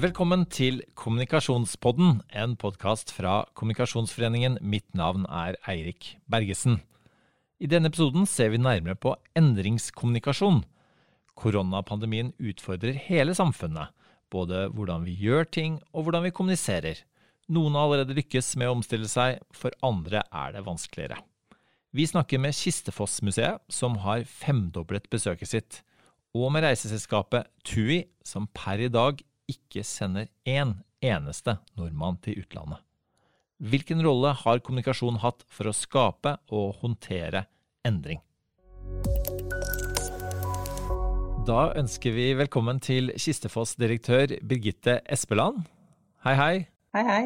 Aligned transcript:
Velkommen 0.00 0.46
til 0.48 0.78
Kommunikasjonspodden, 0.96 2.22
en 2.32 2.54
podkast 2.56 3.10
fra 3.12 3.42
Kommunikasjonsforeningen. 3.58 4.54
Mitt 4.64 4.94
navn 4.96 5.26
er 5.28 5.58
Eirik 5.68 6.14
Bergesen. 6.30 6.78
I 7.60 7.68
denne 7.68 7.90
episoden 7.90 8.24
ser 8.24 8.48
vi 8.54 8.62
nærmere 8.62 8.96
på 8.96 9.12
endringskommunikasjon. 9.36 10.62
Koronapandemien 11.36 12.32
utfordrer 12.40 12.96
hele 13.10 13.36
samfunnet, 13.36 13.92
både 14.32 14.70
hvordan 14.72 15.04
vi 15.04 15.18
gjør 15.20 15.44
ting 15.58 15.76
og 15.92 16.06
hvordan 16.06 16.24
vi 16.30 16.32
kommuniserer. 16.38 17.04
Noen 17.52 17.76
har 17.76 17.90
allerede 17.90 18.16
lykkes 18.16 18.54
med 18.56 18.70
å 18.70 18.78
omstille 18.78 19.10
seg, 19.10 19.42
for 19.52 19.76
andre 19.84 20.24
er 20.32 20.56
det 20.56 20.64
vanskeligere. 20.64 21.20
Vi 21.92 22.08
snakker 22.08 22.40
med 22.40 22.56
Kistefoss-museet, 22.56 23.60
som 23.68 24.00
har 24.06 24.24
femdoblet 24.24 25.12
besøket 25.12 25.52
sitt, 25.52 25.82
og 26.32 26.54
med 26.54 26.64
reiseselskapet 26.64 27.52
TUI, 27.66 28.06
som 28.24 28.48
per 28.56 28.80
i 28.80 28.88
dag 28.88 29.20
ikke 29.50 29.82
sender 29.86 30.30
én 30.48 30.78
eneste 31.02 31.58
nordmann 31.78 32.20
til 32.24 32.40
utlandet. 32.44 32.80
Hvilken 33.60 34.00
rolle 34.06 34.32
har 34.40 34.62
kommunikasjon 34.64 35.20
hatt 35.20 35.44
for 35.52 35.68
å 35.68 35.76
skape 35.76 36.38
og 36.48 36.78
håndtere 36.80 37.44
endring? 37.84 38.22
Da 41.44 41.70
ønsker 41.76 42.14
vi 42.14 42.30
velkommen 42.38 42.80
til 42.84 43.12
Kistefoss-direktør 43.16 44.38
Birgitte 44.46 45.00
Espeland. 45.08 45.64
Hei, 46.24 46.34
hei. 46.36 46.54
Hei, 46.96 47.04
hei. 47.04 47.24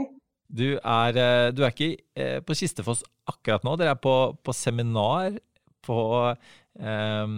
Du 0.48 0.76
er, 0.78 1.16
eh, 1.18 1.48
du 1.54 1.64
er 1.64 1.72
ikke 1.72 1.90
eh, 2.16 2.38
på 2.44 2.54
Kistefoss 2.54 3.02
akkurat 3.30 3.64
nå, 3.66 3.74
dere 3.80 3.94
er 3.94 4.00
på, 4.00 4.34
på 4.44 4.54
seminar 4.54 5.38
på 5.84 5.98
eh, 6.32 7.34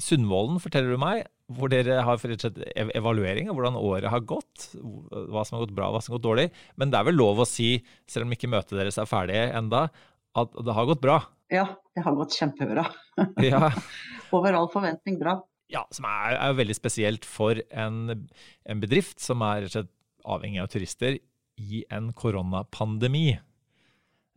Sundvolden, 0.00 0.60
forteller 0.62 0.94
du 0.94 1.00
meg 1.00 1.26
hvor 1.50 1.70
dere 1.72 1.98
har 2.06 2.22
rett 2.30 2.60
evaluering 2.94 3.50
av 3.50 3.56
hvordan 3.58 3.78
året 3.80 4.12
har 4.12 4.22
gått. 4.22 4.68
Hva 4.78 5.42
som 5.42 5.56
har 5.56 5.64
gått 5.64 5.74
bra, 5.74 5.90
hva 5.90 5.98
som 6.02 6.12
har 6.12 6.20
gått 6.20 6.28
dårlig. 6.28 6.46
Men 6.78 6.92
det 6.92 7.00
er 7.00 7.08
vel 7.08 7.18
lov 7.18 7.42
å 7.42 7.48
si, 7.48 7.72
selv 8.10 8.28
om 8.28 8.34
ikke 8.36 8.50
møtet 8.52 8.76
deres 8.78 9.00
er 9.02 9.10
ferdig 9.10 9.40
enda, 9.48 9.88
at 10.38 10.54
det 10.54 10.76
har 10.76 10.86
gått 10.86 11.02
bra? 11.02 11.18
Ja, 11.50 11.66
det 11.96 12.04
har 12.06 12.18
gått 12.18 12.36
kjempebra. 12.38 12.86
Ja. 13.44 13.72
Over 14.32 14.54
all 14.54 14.70
forventning 14.70 15.18
bra. 15.20 15.40
Ja, 15.70 15.82
som 15.92 16.06
er, 16.08 16.36
er 16.38 16.54
veldig 16.56 16.76
spesielt 16.78 17.26
for 17.26 17.58
en, 17.68 18.28
en 18.64 18.80
bedrift 18.82 19.18
som 19.22 19.42
er 19.44 19.66
avhengig 20.24 20.62
av 20.62 20.70
turister 20.72 21.18
i 21.60 21.82
en 21.92 22.12
koronapandemi. 22.16 23.34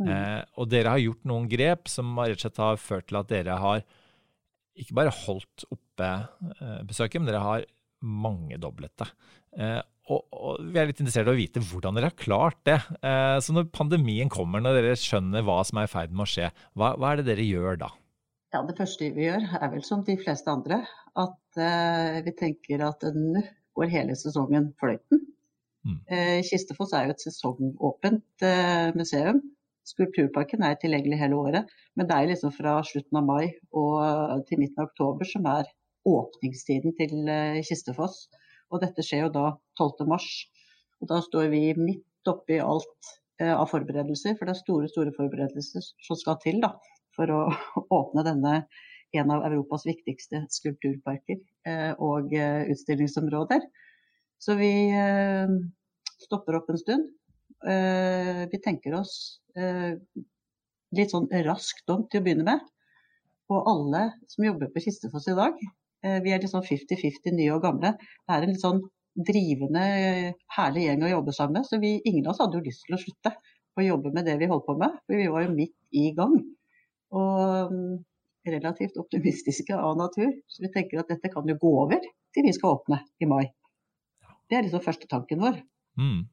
Mm. 0.02 0.10
Eh, 0.10 0.42
og 0.58 0.70
dere 0.72 0.96
har 0.96 1.04
gjort 1.04 1.28
noen 1.30 1.46
grep 1.52 1.92
som 1.92 2.16
rett 2.18 2.40
og 2.40 2.46
slett 2.46 2.64
har 2.64 2.82
ført 2.82 3.08
til 3.12 3.20
at 3.20 3.30
dere 3.30 3.60
har 3.62 3.84
ikke 4.80 4.98
bare 4.98 5.14
holdt 5.14 5.66
oppe 5.74 6.10
eh, 6.10 6.80
besøket, 6.88 7.22
men 7.22 7.30
dere 7.30 7.44
har 7.44 7.66
mangedoblet 8.04 8.94
det. 9.00 9.10
Eh, 9.60 9.82
og, 10.12 10.24
og, 10.36 10.64
vi 10.68 10.80
er 10.80 10.90
litt 10.90 11.00
interessert 11.00 11.30
i 11.30 11.32
å 11.32 11.38
vite 11.38 11.62
hvordan 11.64 11.96
dere 11.96 12.10
har 12.12 12.20
klart 12.20 12.60
det. 12.68 12.80
Eh, 13.00 13.38
så 13.44 13.56
når 13.56 13.70
pandemien 13.76 14.32
kommer, 14.32 14.64
når 14.64 14.80
dere 14.82 14.96
skjønner 15.00 15.46
hva 15.48 15.62
som 15.68 15.80
er 15.80 15.88
i 15.88 15.94
ferd 15.94 16.16
med 16.16 16.26
å 16.26 16.32
skje, 16.34 16.50
hva, 16.76 16.94
hva, 16.98 17.14
er 17.14 17.22
det 17.22 17.30
dere 17.32 17.48
gjør 17.48 17.80
da? 17.86 17.92
Ja, 18.54 18.62
Det 18.68 18.78
første 18.78 19.10
vi 19.16 19.30
gjør 19.30 19.48
er 19.58 19.70
vel 19.72 19.86
som 19.86 20.04
de 20.06 20.18
fleste 20.20 20.52
andre, 20.52 20.84
at 21.18 21.62
eh, 21.62 22.20
vi 22.26 22.36
tenker 22.38 22.84
at 22.86 23.06
nå 23.16 23.46
går 23.78 23.90
hele 23.90 24.18
sesongen 24.18 24.74
fløyten. 24.82 25.24
Mm. 25.84 25.98
Eh, 26.06 26.40
Kistefoss 26.46 26.94
er 26.96 27.08
jo 27.08 27.16
et 27.16 27.24
sesongåpent 27.24 28.46
museum. 28.98 29.40
Skulpturparken 29.88 30.64
er 30.64 30.78
tilgjengelig 30.80 31.20
hele 31.20 31.40
året, 31.40 31.72
men 32.00 32.08
det 32.08 32.16
er 32.16 32.30
liksom 32.30 32.54
fra 32.56 32.78
slutten 32.88 33.20
av 33.20 33.26
mai 33.28 33.50
og 33.76 34.46
til 34.48 34.62
midten 34.62 34.80
av 34.80 34.92
oktober 34.92 35.28
som 35.28 35.48
er 35.52 35.68
åpningstiden 36.08 36.96
til 37.00 37.28
eh, 37.32 37.60
Kistefoss. 37.68 38.28
Og 38.72 38.82
dette 38.84 39.04
skjer 39.06 39.26
jo 39.26 39.34
da 39.34 39.46
12. 39.80 40.08
mars. 40.10 40.30
Og 41.02 41.10
da 41.12 41.20
står 41.24 41.52
vi 41.52 41.66
midt 41.78 42.32
oppi 42.32 42.60
alt 42.64 43.12
eh, 43.42 43.52
av 43.52 43.68
forberedelser, 43.72 44.38
for 44.40 44.48
det 44.48 44.56
er 44.56 44.62
store 44.62 44.90
store 44.92 45.14
forberedelser 45.18 45.84
som 46.08 46.20
skal 46.20 46.40
til 46.44 46.62
da, 46.64 46.74
for 47.18 47.32
å 47.32 47.42
åpne 48.00 48.26
denne 48.28 48.56
en 49.14 49.30
av 49.36 49.44
Europas 49.46 49.84
viktigste 49.86 50.46
skulpturparker 50.50 51.38
eh, 51.70 51.92
og 52.02 52.32
utstillingsområder. 52.34 53.68
Så 54.42 54.58
vi 54.60 54.72
stopper 56.20 56.58
opp 56.58 56.72
en 56.74 56.80
stund. 56.82 57.12
Vi 57.64 58.60
tenker 58.64 58.96
oss 58.98 59.14
Eh, 59.54 59.94
litt 60.98 61.14
sånn 61.14 61.30
raskt 61.46 61.90
om 61.94 62.08
til 62.10 62.22
å 62.22 62.26
begynne 62.26 62.46
med. 62.48 62.62
Og 63.54 63.70
alle 63.70 64.04
som 64.32 64.46
jobber 64.46 64.72
på 64.74 64.82
Kistefoss 64.86 65.30
i 65.30 65.38
dag, 65.38 65.58
eh, 66.04 66.20
vi 66.26 66.34
er 66.34 66.42
litt 66.42 66.54
sånn 66.54 66.66
50-50 66.66 67.36
nye 67.38 67.54
og 67.54 67.64
gamle. 67.66 67.94
Det 67.98 68.36
er 68.36 68.46
en 68.46 68.54
litt 68.54 68.64
sånn 68.64 68.82
drivende, 69.14 69.84
herlig 70.58 70.88
gjeng 70.88 71.06
å 71.06 71.12
jobbe 71.12 71.36
sammen 71.38 71.60
med. 71.60 71.70
Så 71.70 71.80
vi, 71.82 72.00
ingen 72.06 72.26
av 72.26 72.34
oss 72.34 72.42
hadde 72.42 72.58
jo 72.58 72.66
lyst 72.66 72.88
til 72.88 72.98
å 72.98 73.02
slutte 73.02 73.36
å 73.78 73.86
jobbe 73.86 74.14
med 74.14 74.26
det 74.26 74.40
vi 74.42 74.50
holdt 74.50 74.66
på 74.66 74.78
med. 74.78 74.98
For 75.06 75.18
vi 75.22 75.30
var 75.30 75.46
jo 75.46 75.54
midt 75.54 75.76
i 75.94 76.10
gang. 76.18 76.34
Og 77.14 77.74
mm, 77.74 77.98
relativt 78.50 78.98
optimistiske 78.98 79.78
av 79.78 79.98
natur. 79.98 80.34
Så 80.50 80.66
vi 80.66 80.74
tenker 80.74 81.04
at 81.04 81.14
dette 81.14 81.30
kan 81.30 81.46
jo 81.46 81.60
gå 81.62 81.76
over 81.86 82.02
til 82.34 82.48
vi 82.48 82.54
skal 82.58 82.80
åpne 82.80 83.04
i 83.22 83.30
mai. 83.30 83.46
Det 84.50 84.58
er 84.58 84.66
liksom 84.66 84.82
første 84.82 85.10
tanken 85.10 85.46
vår. 85.46 85.62
Mm. 86.02 86.26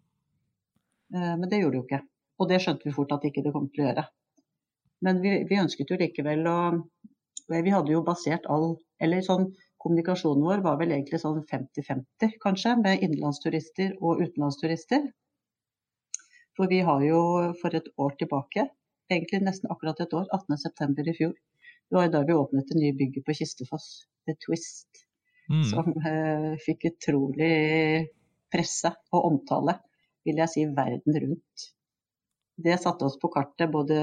Eh, 1.14 1.34
men 1.38 1.48
det 1.50 1.60
gjorde 1.60 1.76
det 1.76 1.80
jo 1.80 1.86
ikke. 1.88 2.02
Og 2.40 2.50
det 2.50 2.60
skjønte 2.64 2.88
vi 2.88 2.96
fort 2.96 3.14
at 3.16 3.26
ikke 3.28 3.44
det 3.44 3.54
kom 3.54 3.68
til 3.70 3.84
å 3.84 3.88
gjøre. 3.90 4.06
Men 5.06 5.22
vi, 5.24 5.34
vi 5.48 5.60
ønsket 5.60 5.90
jo 5.92 6.00
likevel 6.00 6.46
å 6.48 6.60
Vi 7.50 7.72
hadde 7.74 7.90
jo 7.90 8.04
basert 8.06 8.44
all 8.46 8.76
Eller 9.02 9.24
sånn 9.26 9.48
kommunikasjonen 9.80 10.44
vår 10.44 10.60
var 10.64 10.76
vel 10.78 10.92
egentlig 10.92 11.22
sånn 11.22 11.40
50-50, 11.48 12.34
kanskje, 12.42 12.74
med 12.84 13.00
innenlandsturister 13.00 13.94
og 13.96 14.20
utenlandsturister. 14.20 15.06
For 16.58 16.68
vi 16.68 16.82
har 16.84 17.00
jo 17.06 17.20
for 17.62 17.76
et 17.78 17.88
år 18.04 18.12
tilbake, 18.20 18.66
egentlig 19.08 19.40
nesten 19.46 19.72
akkurat 19.72 20.02
et 20.04 20.12
år, 20.18 20.26
18.9. 20.36 21.06
i 21.08 21.16
fjor, 21.16 21.32
det 21.88 21.96
var 21.96 22.12
da 22.12 22.20
vi 22.28 22.36
åpnet 22.36 22.68
det 22.68 22.76
nye 22.76 22.98
bygget 22.98 23.24
på 23.24 23.38
Kistefoss, 23.40 23.86
The 24.28 24.36
Twist, 24.44 25.00
mm. 25.48 25.64
som 25.72 25.88
eh, 25.96 26.52
fikk 26.66 26.90
utrolig 26.92 27.54
presse 28.52 28.92
og 29.16 29.30
omtale, 29.32 29.78
vil 30.30 30.40
jeg 30.44 30.54
si, 30.54 30.66
verden 30.78 31.20
rundt 31.26 31.70
det 32.64 32.78
satte 32.80 33.06
oss 33.08 33.18
på 33.20 33.30
kartet 33.32 33.70
både 33.72 33.96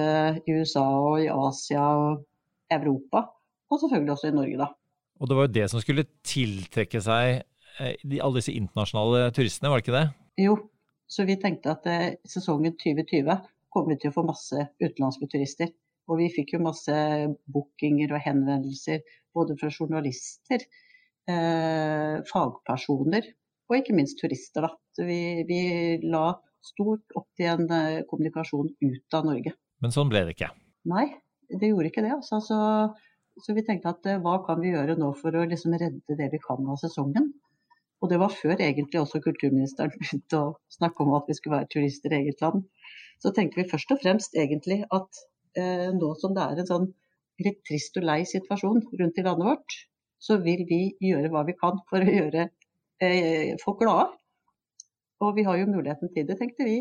i 0.45 0.55
USA 0.57 0.85
og 0.99 1.21
i 1.21 1.29
Asia 1.31 1.83
og 1.97 2.23
Europa, 2.73 3.27
og 3.69 3.81
selvfølgelig 3.81 4.15
også 4.15 4.31
i 4.31 4.35
Norge, 4.35 4.57
da. 4.63 4.71
Og 5.17 5.29
det 5.29 5.37
var 5.37 5.47
jo 5.47 5.55
det 5.57 5.67
som 5.71 5.81
skulle 5.81 6.07
tiltrekke 6.25 7.01
seg 7.03 7.41
eh, 7.81 7.93
alle 8.17 8.39
disse 8.39 8.53
internasjonale 8.53 9.29
turistene, 9.35 9.71
var 9.71 9.81
det 9.81 9.87
ikke 9.87 9.97
det? 9.97 10.07
Jo, 10.43 10.57
så 11.09 11.25
vi 11.27 11.37
tenkte 11.41 11.73
at 11.73 11.87
eh, 11.89 12.17
sesongen 12.27 12.75
2020 12.77 13.37
kommer 13.73 13.93
vi 13.93 14.01
til 14.01 14.11
å 14.11 14.17
få 14.17 14.25
masse 14.27 14.67
utenlandske 14.81 15.29
turister. 15.31 15.73
Og 16.07 16.21
vi 16.21 16.29
fikk 16.31 16.53
jo 16.55 16.63
masse 16.63 16.93
bookinger 17.51 18.13
og 18.15 18.23
henvendelser 18.23 19.01
både 19.35 19.57
fra 19.59 19.71
journalister, 19.73 20.63
eh, 21.27 22.13
fagpersoner 22.29 23.27
og 23.67 23.75
ikke 23.75 23.95
minst 23.97 24.21
turister. 24.21 24.63
Da. 24.63 24.71
Så 24.97 25.05
vi, 25.05 25.45
vi 25.45 25.61
la 26.09 26.31
stort 26.65 27.13
opp 27.19 27.27
til 27.37 27.51
en 27.51 27.67
eh, 27.69 28.03
kommunikasjon 28.09 28.71
ut 28.81 29.17
av 29.17 29.27
Norge. 29.27 29.53
Men 29.83 29.93
sånn 29.93 30.09
ble 30.09 30.23
det 30.25 30.33
ikke? 30.33 30.49
Nei, 30.89 31.05
det 31.51 31.69
gjorde 31.69 31.91
ikke 31.91 32.03
det. 32.05 32.15
Altså. 32.15 32.39
Så, 32.41 32.57
så, 33.43 33.53
vi 33.53 33.63
tenkte 33.67 33.93
at 33.93 34.09
eh, 34.09 34.17
hva 34.23 34.39
kan 34.47 34.57
vi 34.63 34.73
gjøre 34.73 34.97
nå 34.97 35.11
for 35.19 35.37
å 35.37 35.45
liksom 35.51 35.77
redde 35.77 36.17
det 36.17 36.31
vi 36.33 36.41
kan 36.41 36.65
av 36.65 36.81
sesongen? 36.81 37.29
Og 38.01 38.09
det 38.09 38.17
var 38.21 38.33
før 38.33 38.57
egentlig 38.57 39.03
også 39.03 39.21
kulturministeren 39.21 39.93
begynte 40.01 40.41
å 40.41 40.55
snakke 40.73 41.05
om 41.05 41.13
at 41.19 41.29
vi 41.29 41.37
skulle 41.37 41.59
være 41.59 41.71
turister 41.77 42.13
i 42.13 42.23
eget 42.23 42.41
land. 42.41 42.65
Så 43.21 43.33
tenkte 43.37 43.61
vi 43.61 43.69
først 43.69 43.93
og 43.93 44.01
fremst 44.01 44.37
egentlig 44.37 44.83
at 44.93 45.25
eh, 45.61 45.89
nå 45.93 46.13
som 46.21 46.33
det 46.37 46.45
er 46.45 46.63
en 46.63 46.71
sånn 46.73 46.89
litt 47.45 47.61
trist 47.69 47.97
og 48.01 48.05
lei 48.09 48.23
situasjon 48.25 48.81
rundt 48.97 49.21
i 49.21 49.25
landet 49.25 49.45
vårt, 49.45 49.81
så 50.17 50.39
vil 50.41 50.63
vi 50.69 50.81
gjøre 51.05 51.29
hva 51.29 51.43
vi 51.45 51.53
kan 51.57 51.77
for 51.89 52.01
å 52.01 52.15
gjøre 52.19 52.47
eh, 53.05 53.53
folk 53.61 53.83
glade. 53.83 54.09
Og 55.23 55.33
vi 55.37 55.45
har 55.47 55.57
jo 55.57 55.69
muligheten 55.71 56.11
til 56.13 56.27
det, 56.29 56.37
tenkte 56.39 56.67
vi. 56.67 56.77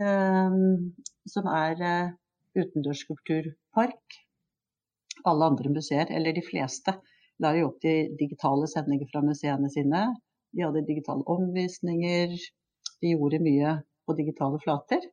Um, 0.00 0.94
som 1.28 1.48
er 1.52 1.82
uh, 1.84 2.12
utendørsskulpturpark. 2.56 4.16
Alle 5.28 5.50
andre 5.52 5.72
museer, 5.74 6.08
eller 6.16 6.32
de 6.32 6.44
fleste, 6.46 6.94
la 7.44 7.52
jo 7.58 7.68
opp 7.68 7.80
til 7.84 8.14
digitale 8.20 8.68
sendinger 8.70 9.10
fra 9.12 9.20
museene 9.24 9.68
sine. 9.72 10.06
De 10.56 10.64
hadde 10.64 10.86
digitale 10.88 11.26
omvisninger. 11.28 12.32
De 13.00 13.12
gjorde 13.12 13.42
mye 13.44 13.76
på 14.08 14.16
digitale 14.16 14.60
flater. 14.64 15.04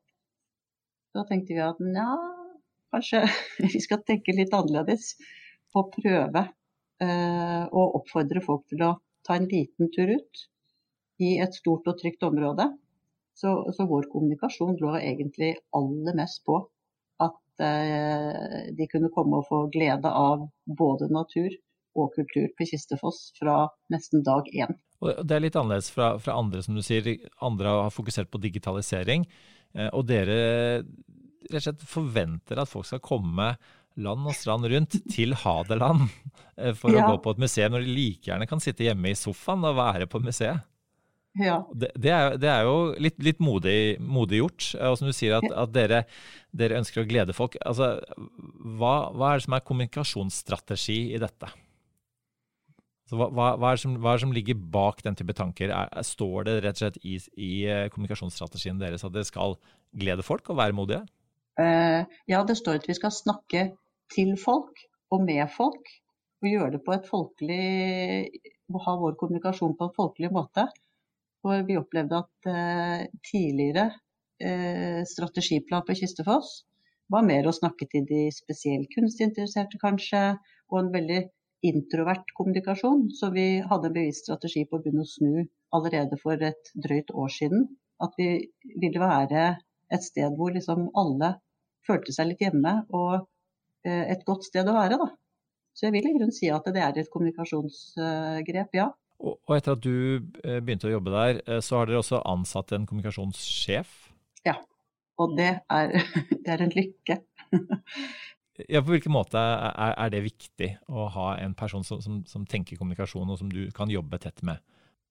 Da 1.15 1.25
tenkte 1.27 1.55
vi 1.55 1.63
at 1.63 1.79
nja, 1.83 2.07
kanskje 2.95 3.25
vi 3.75 3.83
skal 3.83 4.05
tenke 4.07 4.35
litt 4.35 4.55
annerledes. 4.55 5.17
Å 5.75 5.83
prøve 5.91 6.47
uh, 6.47 7.63
å 7.67 7.89
oppfordre 7.99 8.41
folk 8.45 8.69
til 8.71 8.87
å 8.87 8.93
ta 9.27 9.35
en 9.35 9.51
liten 9.51 9.91
tur 9.91 10.15
ut 10.15 10.47
i 11.23 11.37
et 11.43 11.55
stort 11.55 11.87
og 11.89 11.99
trygt 11.99 12.23
område. 12.27 12.69
Så, 13.37 13.51
så 13.73 13.85
vår 13.85 14.09
kommunikasjon 14.11 14.79
lå 14.81 14.95
egentlig 14.97 15.55
aller 15.77 16.17
mest 16.17 16.41
på 16.47 16.57
at 17.21 17.63
eh, 17.65 18.73
de 18.73 18.87
kunne 18.89 19.11
komme 19.13 19.41
og 19.41 19.49
få 19.49 19.67
glede 19.73 20.09
av 20.09 20.47
både 20.65 21.09
natur 21.13 21.53
og 21.97 22.13
kultur 22.15 22.49
på 22.57 22.65
Kistefoss 22.69 23.31
fra 23.37 23.67
nesten 23.93 24.23
dag 24.25 24.49
én. 24.53 24.73
Og 25.05 25.21
det 25.25 25.35
er 25.35 25.43
litt 25.45 25.57
annerledes 25.57 25.91
fra, 25.93 26.15
fra, 26.21 26.37
andre, 26.37 26.63
som 26.65 26.77
du 26.77 26.81
sier. 26.85 27.09
Andre 27.45 27.75
har 27.83 27.93
fokusert 27.93 28.31
på 28.33 28.41
digitalisering. 28.41 29.27
Eh, 29.77 29.89
og 29.91 30.07
dere 30.09 30.37
rett 31.47 31.61
og 31.61 31.67
slett 31.67 31.85
forventer 31.87 32.59
at 32.59 32.69
folk 32.69 32.87
skal 32.89 33.03
komme 33.03 33.51
land 33.97 34.29
og 34.29 34.35
strand 34.37 34.67
rundt 34.69 34.97
til 35.09 35.33
Hadeland 35.37 36.07
eh, 36.57 36.73
for 36.77 36.93
ja. 36.93 37.05
å 37.05 37.13
gå 37.13 37.21
på 37.23 37.35
et 37.35 37.43
museum, 37.45 37.73
når 37.73 37.85
de 37.85 37.93
like 37.93 38.29
gjerne 38.29 38.49
kan 38.49 38.61
sitte 38.63 38.85
hjemme 38.85 39.13
i 39.13 39.17
sofaen 39.17 39.65
og 39.65 39.77
være 39.79 40.09
på 40.09 40.21
museet. 40.23 40.65
Ja. 41.37 41.59
Det, 41.73 41.91
det, 41.95 42.11
er, 42.13 42.37
det, 42.41 42.49
er, 42.49 42.65
jo 42.65 42.95
litt, 43.01 43.17
litt 43.23 43.39
modig, 43.43 43.97
modig, 44.01 44.41
gjort. 44.41 44.71
Og 44.89 44.97
som 44.99 45.09
du 45.09 45.13
sier, 45.15 45.37
at, 45.37 45.45
at 45.63 45.73
dere, 45.75 46.01
dere, 46.55 46.79
ønsker 46.81 47.03
å 47.03 47.09
glede 47.09 47.35
folk. 47.37 47.57
Altså, 47.61 47.95
hva, 48.79 48.95
hva, 49.13 49.31
er 49.31 49.39
det 49.39 49.47
som 49.47 49.57
er 49.57 49.65
kommunikasjonsstrategi 49.67 50.99
i 51.13 51.21
dette? 51.21 51.51
Hva, 53.11 53.29
hva, 53.31 53.51
hva, 53.55 53.71
er 53.71 53.81
som, 53.81 53.93
hva, 54.01 54.13
er 54.13 54.19
det 54.19 54.25
som, 54.25 54.33
ligger 54.35 54.63
bak 54.73 55.03
den 55.05 55.15
type 55.19 55.35
tanker? 55.37 55.71
Er, 55.71 55.93
står 56.03 56.49
det 56.49 56.57
rett 56.65 56.79
og 56.79 56.85
slett 56.85 56.99
i, 57.03 57.19
i, 57.37 57.51
eh, 57.69 57.85
kommunikasjonsstrategien 57.93 58.81
deres 58.81 59.05
at 59.07 59.13
dere 59.15 59.27
skal 59.27 59.55
glede 59.95 60.25
folk 60.27 60.49
og 60.51 60.59
være 60.59 60.75
modige? 60.75 61.05
Uh, 61.57 62.03
ja, 62.29 62.43
det 62.45 62.57
står 62.59 62.81
at 62.81 62.89
vi 62.89 62.97
skal 62.97 63.13
snakke 63.15 63.69
til 64.13 64.35
folk 64.41 64.83
og 65.13 65.23
med 65.25 65.47
folk. 65.53 65.87
Og 66.43 66.51
gjøre 66.51 66.75
det 66.75 66.83
på 66.85 66.93
et 66.93 67.07
folkelig 67.09 67.63
Ha 68.67 68.93
vår 68.99 69.15
kommunikasjon 69.17 69.77
på 69.79 69.87
en 69.87 69.95
folkelig 69.95 70.29
måte. 70.35 70.67
For 71.47 71.63
vi 71.63 71.77
opplevde 71.79 72.17
at 72.19 72.47
uh, 72.51 73.03
tidligere 73.23 73.85
uh, 73.87 75.01
strategiplan 75.07 75.85
på 75.87 75.95
Kistefoss 75.95 76.65
var 77.13 77.23
mer 77.23 77.47
å 77.47 77.55
snakke 77.55 77.87
til 77.87 78.03
de 78.09 78.25
spesielt 78.35 78.91
kunstinteresserte, 78.91 79.79
kanskje, 79.79 80.23
og 80.67 80.79
en 80.81 80.89
veldig 80.91 81.21
introvert 81.69 82.33
kommunikasjon. 82.35 83.05
Så 83.15 83.31
vi 83.31 83.45
hadde 83.63 83.87
en 83.87 83.95
bevisst 83.95 84.27
strategi 84.27 84.65
på 84.67 84.75
å 84.75 84.83
begynne 84.83 85.05
å 85.05 85.13
snu 85.13 85.45
allerede 85.77 86.19
for 86.19 86.43
et 86.43 86.73
drøyt 86.75 87.15
år 87.15 87.31
siden. 87.31 87.63
At 88.03 88.19
vi 88.19 88.27
ville 88.83 88.99
være 88.99 89.47
et 89.95 90.03
sted 90.03 90.35
hvor 90.35 90.51
liksom 90.51 90.89
alle 90.99 91.37
følte 91.87 92.11
seg 92.11 92.33
litt 92.33 92.43
hjemme, 92.43 92.73
og 92.91 93.23
eh, 93.87 94.03
et 94.11 94.27
godt 94.27 94.43
sted 94.49 94.67
å 94.67 94.75
være. 94.75 94.99
Da. 94.99 95.07
Så 95.71 95.87
jeg 95.87 95.95
vil 95.95 96.09
i 96.09 96.15
grunnen 96.17 96.35
si 96.35 96.51
at 96.51 96.67
det 96.75 96.83
er 96.83 96.99
et 96.99 97.11
kommunikasjonsgrep, 97.13 98.75
ja. 98.75 98.91
Og 99.17 99.55
etter 99.55 99.73
at 99.73 99.81
du 99.81 100.21
eh, 100.43 100.59
begynte 100.61 100.89
å 100.89 100.93
jobbe 100.93 101.13
der, 101.13 101.41
eh, 101.47 101.61
så 101.65 101.79
har 101.79 101.89
dere 101.89 102.03
også 102.03 102.21
ansatt 102.29 102.73
en 102.75 102.85
kommunikasjonssjef? 102.89 103.95
Ja, 104.45 104.59
og 105.17 105.33
det 105.39 105.51
er, 105.57 105.95
det 106.43 106.55
er 106.55 106.65
en 106.67 106.73
lykke. 106.75 107.21
Ja, 108.65 108.81
På 108.81 108.89
hvilken 108.89 109.13
måte 109.13 109.37
er, 109.37 109.91
er, 109.93 110.09
det 110.09 110.23
viktig 110.25 110.71
å 110.89 111.03
ha 111.13 111.27
en 111.37 111.51
person 111.53 111.83
som, 111.85 111.99
som, 112.01 112.23
som, 112.25 112.45
tenker 112.49 112.79
kommunikasjon, 112.79 113.29
og 113.29 113.37
som 113.37 113.51
du 113.53 113.67
kan 113.69 113.91
jobbe 113.93 114.17
tett 114.23 114.41
med? 114.41 114.63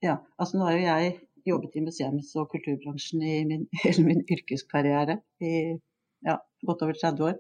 Ja, 0.02 0.16
altså 0.34 0.58
Nå 0.58 0.66
har 0.66 0.74
jo 0.74 0.82
jeg 0.82 1.12
jobbet 1.46 1.76
i 1.78 1.84
museums- 1.84 2.32
og 2.34 2.50
kulturbransjen 2.50 3.22
i 3.22 3.36
min, 3.46 3.68
hele 3.84 4.02
min 4.08 4.24
yrkeskarriere 4.26 5.20
i 5.38 5.52
ja, 6.26 6.40
godt 6.66 6.82
over 6.88 6.98
30 6.98 7.28
år. 7.28 7.38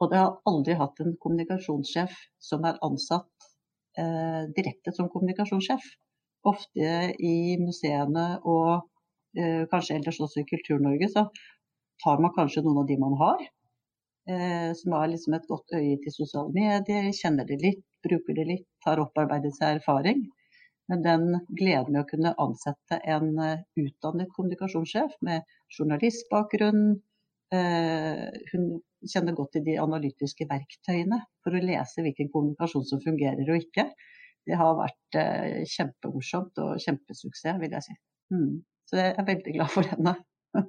Og 0.00 0.16
jeg 0.16 0.24
har 0.24 0.40
aldri 0.48 0.78
hatt 0.80 1.04
en 1.04 1.12
kommunikasjonssjef 1.20 2.16
som 2.42 2.64
er 2.64 2.80
ansatt 2.86 3.33
direkte 4.56 4.92
som 4.92 5.08
kommunikasjonssjef. 5.12 5.84
Ofte 6.44 6.88
i 7.24 7.56
museene 7.56 8.24
og 8.44 8.70
eh, 9.38 9.64
kanskje 9.70 9.96
ellers 9.96 10.20
også 10.20 10.42
i 10.42 10.48
Kultur-Norge 10.50 11.08
så 11.12 11.26
tar 12.04 12.20
man 12.20 12.34
kanskje 12.36 12.64
noen 12.66 12.82
av 12.82 12.88
de 12.90 12.98
man 13.00 13.16
har, 13.20 13.44
eh, 14.28 14.70
som 14.76 14.96
har 14.98 15.08
liksom 15.12 15.38
et 15.38 15.48
godt 15.48 15.76
øye 15.78 15.96
til 16.04 16.16
sosiale 16.16 16.52
medier, 16.52 17.08
kjenner 17.16 17.48
det 17.48 17.60
litt, 17.62 17.84
bruker 18.04 18.36
det 18.36 18.48
litt, 18.50 18.68
har 18.84 19.00
opparbeidet 19.00 19.54
seg 19.56 19.78
erfaring. 19.78 20.26
Men 20.92 21.00
den 21.06 21.24
gleden 21.56 21.94
med 21.94 22.02
å 22.02 22.08
kunne 22.10 22.34
ansette 22.44 22.98
en 23.08 23.30
utdannet 23.80 24.32
kommunikasjonssjef 24.36 25.14
med 25.24 25.46
journalistbakgrunn, 25.72 26.98
hun 28.52 28.66
kjenner 29.04 29.36
godt 29.36 29.54
til 29.56 29.64
de 29.66 29.78
analytiske 29.80 30.46
verktøyene 30.50 31.20
for 31.44 31.56
å 31.56 31.62
lese 31.62 32.04
hvilken 32.04 32.30
kommunikasjon 32.32 32.86
som 32.88 33.02
fungerer 33.04 33.48
og 33.48 33.62
ikke. 33.62 33.88
Det 34.44 34.58
har 34.60 34.76
vært 34.76 35.18
uh, 35.20 35.60
kjempemorsomt 35.68 36.60
og 36.60 36.74
kjempesuksess, 36.84 37.60
vil 37.62 37.76
jeg 37.76 37.86
si. 37.86 37.96
Mm. 38.34 38.50
Så 38.88 39.00
jeg 39.00 39.14
er 39.16 39.28
veldig 39.28 39.54
glad 39.56 39.72
for 39.72 39.88
henne. 39.88 40.16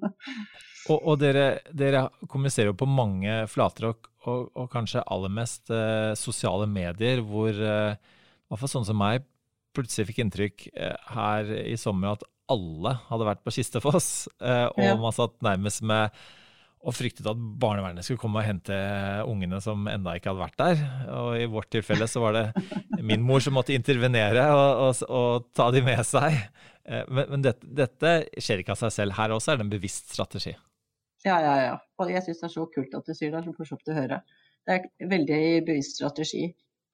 Og, 0.85 0.99
og 1.01 1.15
dere, 1.17 1.63
dere, 1.73 2.03
kommuniserer 2.29 2.69
jo 2.69 2.75
på 2.77 2.85
mange 2.85 3.39
flater, 3.49 3.88
og, 3.89 4.05
og, 4.29 4.51
og 4.53 4.67
kanskje 4.69 5.01
aller 5.09 5.31
mest 5.33 5.71
eh, 5.73 6.11
sosiale 6.13 6.67
medier, 6.69 7.23
hvor 7.25 7.49
eh, 7.49 7.95
i 7.97 8.53
hvert 8.53 8.61
fall 8.61 8.69
sånn 8.69 8.85
som 8.85 8.99
meg 9.01 9.25
plutselig 9.73 10.11
fikk 10.11 10.21
inntrykk 10.21 10.67
eh, 10.75 10.93
her 11.15 11.49
i 11.63 11.73
sommer 11.81 12.13
at 12.13 12.27
alle 12.53 12.93
hadde 13.07 13.29
vært 13.31 13.41
på 13.41 13.55
Kistefoss, 13.57 14.09
eh, 14.38 14.67
og 14.69 14.85
ja. 14.85 14.93
man 15.01 15.15
satt 15.15 15.39
nærmest 15.45 15.81
med 15.89 16.13
og 16.85 16.93
fryktet 16.93 17.25
at 17.25 17.39
barnevernet 17.61 18.05
skulle 18.05 18.21
komme 18.21 18.41
og 18.41 18.45
hente 18.45 18.75
ungene 19.25 19.57
som 19.63 19.87
enda 19.89 20.13
ikke 20.17 20.29
hadde 20.31 20.43
vært 20.43 20.59
der. 20.61 20.83
Og 21.15 21.29
i 21.41 21.47
vårt 21.49 21.71
tilfelle 21.73 22.05
så 22.09 22.21
var 22.21 22.37
det 22.37 22.45
min 23.01 23.25
mor 23.25 23.41
som 23.41 23.57
måtte 23.57 23.73
intervenere 23.73 24.45
og, 24.53 24.83
og, 24.83 25.01
og 25.09 25.47
ta 25.57 25.71
de 25.73 25.81
med 25.85 26.03
seg. 26.05 26.37
Eh, 26.85 27.07
men, 27.09 27.31
men 27.31 27.45
dette, 27.45 27.65
dette, 27.81 28.13
skjer 28.37 28.61
ikke 28.61 28.75
av 28.75 28.83
seg 28.83 28.93
selv. 28.93 29.17
Her 29.17 29.33
også 29.33 29.53
er 29.53 29.59
det 29.59 29.65
en 29.65 29.73
bevisst 29.73 30.13
strategi. 30.13 30.53
Ja, 31.25 31.39
ja, 31.41 31.55
ja. 31.63 31.77
Og 31.97 32.11
jeg 32.13 32.21
syns 32.21 32.43
det 32.43 32.49
er 32.51 32.53
så 32.53 32.67
kult 32.75 32.93
at 32.93 33.09
du 33.09 33.15
sier 33.17 33.33
det. 33.33 33.39
Det 33.39 33.41
er 33.41 33.49
så 33.49 33.55
morsomt 33.57 33.89
å 33.89 33.97
høre. 33.97 34.21
Det 34.65 34.75
er 34.75 34.85
en 34.85 35.11
veldig 35.15 35.41
bevisst 35.65 35.97
strategi. 35.97 36.45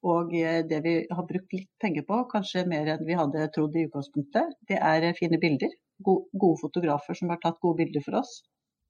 Og 0.08 0.32
eh, 0.40 0.62
det 0.72 0.80
vi 0.86 0.96
har 1.12 1.28
brukt 1.28 1.58
litt 1.58 1.70
penger 1.84 2.08
på, 2.08 2.24
kanskje 2.32 2.64
mer 2.70 2.88
enn 2.96 3.04
vi 3.06 3.20
hadde 3.20 3.50
trodd 3.56 3.76
i 3.76 3.86
utgangspunktet, 3.90 4.56
det 4.72 4.80
er 4.80 5.10
eh, 5.10 5.18
fine 5.20 5.40
bilder. 5.42 5.76
Gode 6.02 6.56
fotografer 6.64 7.18
som 7.20 7.30
har 7.30 7.44
tatt 7.44 7.60
gode 7.62 7.84
bilder 7.84 8.02
for 8.08 8.24
oss. 8.24 8.40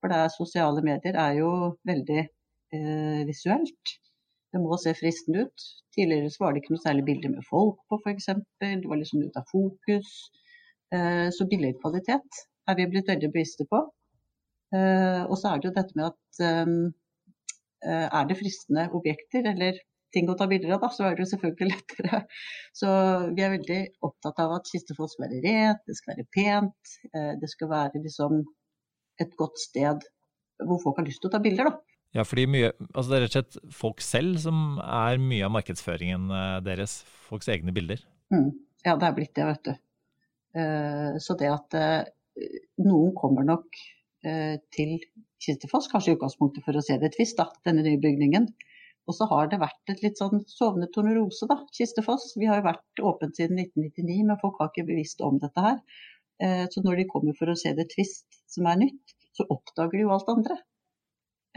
For 0.01 0.13
er, 0.15 0.31
sosiale 0.33 0.83
medier 0.85 1.17
er 1.21 1.37
jo 1.37 1.51
veldig 1.87 2.21
eh, 2.21 3.21
visuelt. 3.27 3.97
Det 4.51 4.59
må 4.59 4.77
se 4.81 4.93
fristende 4.97 5.45
ut. 5.45 5.65
Tidligere 5.95 6.31
var 6.41 6.53
det 6.53 6.63
ikke 6.63 6.75
noe 6.75 6.83
særlig 6.83 7.05
bilder 7.07 7.35
med 7.35 7.47
folk 7.47 7.79
på, 7.87 7.99
f.eks. 8.01 8.31
Det 8.61 8.89
var 8.89 8.99
liksom 8.99 9.23
ut 9.27 9.37
av 9.39 9.47
fokus. 9.51 10.13
Eh, 10.95 11.27
så 11.35 11.47
billedkvalitet 11.51 12.41
er 12.69 12.79
vi 12.79 12.89
blitt 12.91 13.11
veldig 13.11 13.31
bevisste 13.31 13.67
på. 13.69 13.85
Eh, 14.75 15.21
og 15.27 15.37
så 15.39 15.51
er 15.51 15.61
det 15.61 15.69
jo 15.69 15.77
dette 15.77 15.97
med 15.99 16.09
at 16.09 16.43
ehm, 16.47 16.75
eh, 17.83 18.07
er 18.07 18.27
det 18.27 18.37
fristende 18.39 18.87
objekter 18.97 19.47
eller 19.53 19.79
ting 20.15 20.29
å 20.31 20.35
ta 20.39 20.47
bilder 20.51 20.75
av, 20.75 20.81
da, 20.83 20.89
så 20.91 21.05
er 21.07 21.15
det 21.15 21.25
jo 21.25 21.31
selvfølgelig 21.31 21.71
lettere. 21.71 22.21
Så 22.75 22.89
vi 23.35 23.43
er 23.45 23.53
veldig 23.55 23.81
opptatt 24.07 24.41
av 24.43 24.57
at 24.57 24.71
Kistefoss 24.71 25.15
skal 25.15 25.27
være 25.27 25.43
rent, 25.45 25.83
det 25.87 25.95
skal 25.99 26.15
være 26.15 26.27
pent. 26.35 26.95
Eh, 27.13 27.33
det 27.41 27.51
skal 27.51 27.71
være 27.71 28.03
liksom 28.03 28.41
et 29.23 29.37
godt 29.39 29.61
sted 29.61 30.03
hvor 30.61 30.81
folk 30.83 30.99
har 30.99 31.07
lyst 31.07 31.23
til 31.23 31.31
å 31.31 31.33
ta 31.33 31.41
bilder, 31.41 31.71
da. 31.71 32.01
Ja, 32.17 32.25
fordi 32.27 32.43
mye, 32.51 32.73
altså 32.91 33.07
det 33.07 33.17
er 33.17 33.23
rett 33.23 33.31
og 33.31 33.37
slett 33.37 33.75
folk 33.77 34.03
selv 34.03 34.35
som 34.43 34.81
er 34.83 35.21
mye 35.21 35.47
av 35.47 35.53
markedsføringen 35.55 36.27
deres. 36.65 36.99
Folks 37.29 37.47
egne 37.49 37.71
bilder. 37.73 38.03
Mm. 38.33 38.49
Ja, 38.83 38.97
det 38.99 39.07
er 39.07 39.15
blitt 39.15 39.31
det, 39.37 39.47
vet 39.47 39.69
du. 39.69 39.71
Så 41.23 41.37
det 41.39 41.47
at 41.47 41.77
noen 42.83 43.13
kommer 43.15 43.47
nok 43.47 43.79
Eh, 44.21 44.57
til 44.75 44.99
Kistefoss, 45.41 45.87
kanskje 45.89 46.11
i 46.11 46.15
utgangspunktet 46.15 46.61
for 46.65 46.77
å 46.77 46.83
se 46.85 46.97
det 47.01 47.09
tvist, 47.15 47.39
da, 47.39 47.47
denne 47.65 47.81
nye 47.87 48.01
bygningen. 48.01 48.45
Og 49.09 49.15
så 49.17 49.25
har 49.31 49.49
det 49.49 49.57
vært 49.63 49.89
et 49.89 50.03
litt 50.05 50.21
sånn 50.21 50.43
sovende 50.49 50.91
tornerose, 50.93 51.47
da, 51.49 51.57
Kistefoss. 51.73 52.35
Vi 52.37 52.49
har 52.49 52.59
jo 52.59 52.67
vært 52.67 53.01
åpent 53.11 53.39
siden 53.39 53.57
1999, 53.63 54.19
men 54.27 54.41
folk 54.43 54.61
har 54.61 54.69
ikke 54.69 54.85
bevisst 54.91 55.23
om 55.25 55.39
dette 55.41 55.65
her. 55.65 55.79
Eh, 56.41 56.67
så 56.69 56.85
når 56.85 57.01
de 57.01 57.07
kommer 57.09 57.37
for 57.39 57.49
å 57.49 57.57
se 57.57 57.73
det 57.77 57.87
tvist 57.95 58.43
som 58.51 58.69
er 58.69 58.77
nytt, 58.83 59.10
så 59.37 59.47
oppdager 59.49 59.97
de 59.99 60.05
jo 60.05 60.13
alt 60.15 60.29
andre. 60.33 60.57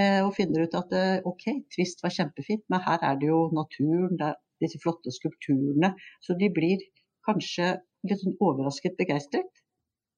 Eh, 0.01 0.21
og 0.27 0.35
finner 0.35 0.67
ut 0.67 0.77
at 0.79 0.95
ok, 1.27 1.45
tvist 1.75 2.03
var 2.03 2.15
kjempefint, 2.15 2.65
men 2.73 2.83
her 2.83 3.03
er 3.07 3.19
det 3.21 3.31
jo 3.31 3.45
naturen, 3.55 4.17
det 4.19 4.33
er 4.33 4.41
disse 4.63 4.81
flotte 4.83 5.13
skulpturene. 5.15 5.95
Så 6.25 6.37
de 6.39 6.51
blir 6.55 6.83
kanskje 7.27 7.77
litt 8.09 8.23
sånn 8.23 8.37
overrasket 8.43 8.99
begeistret. 9.01 9.63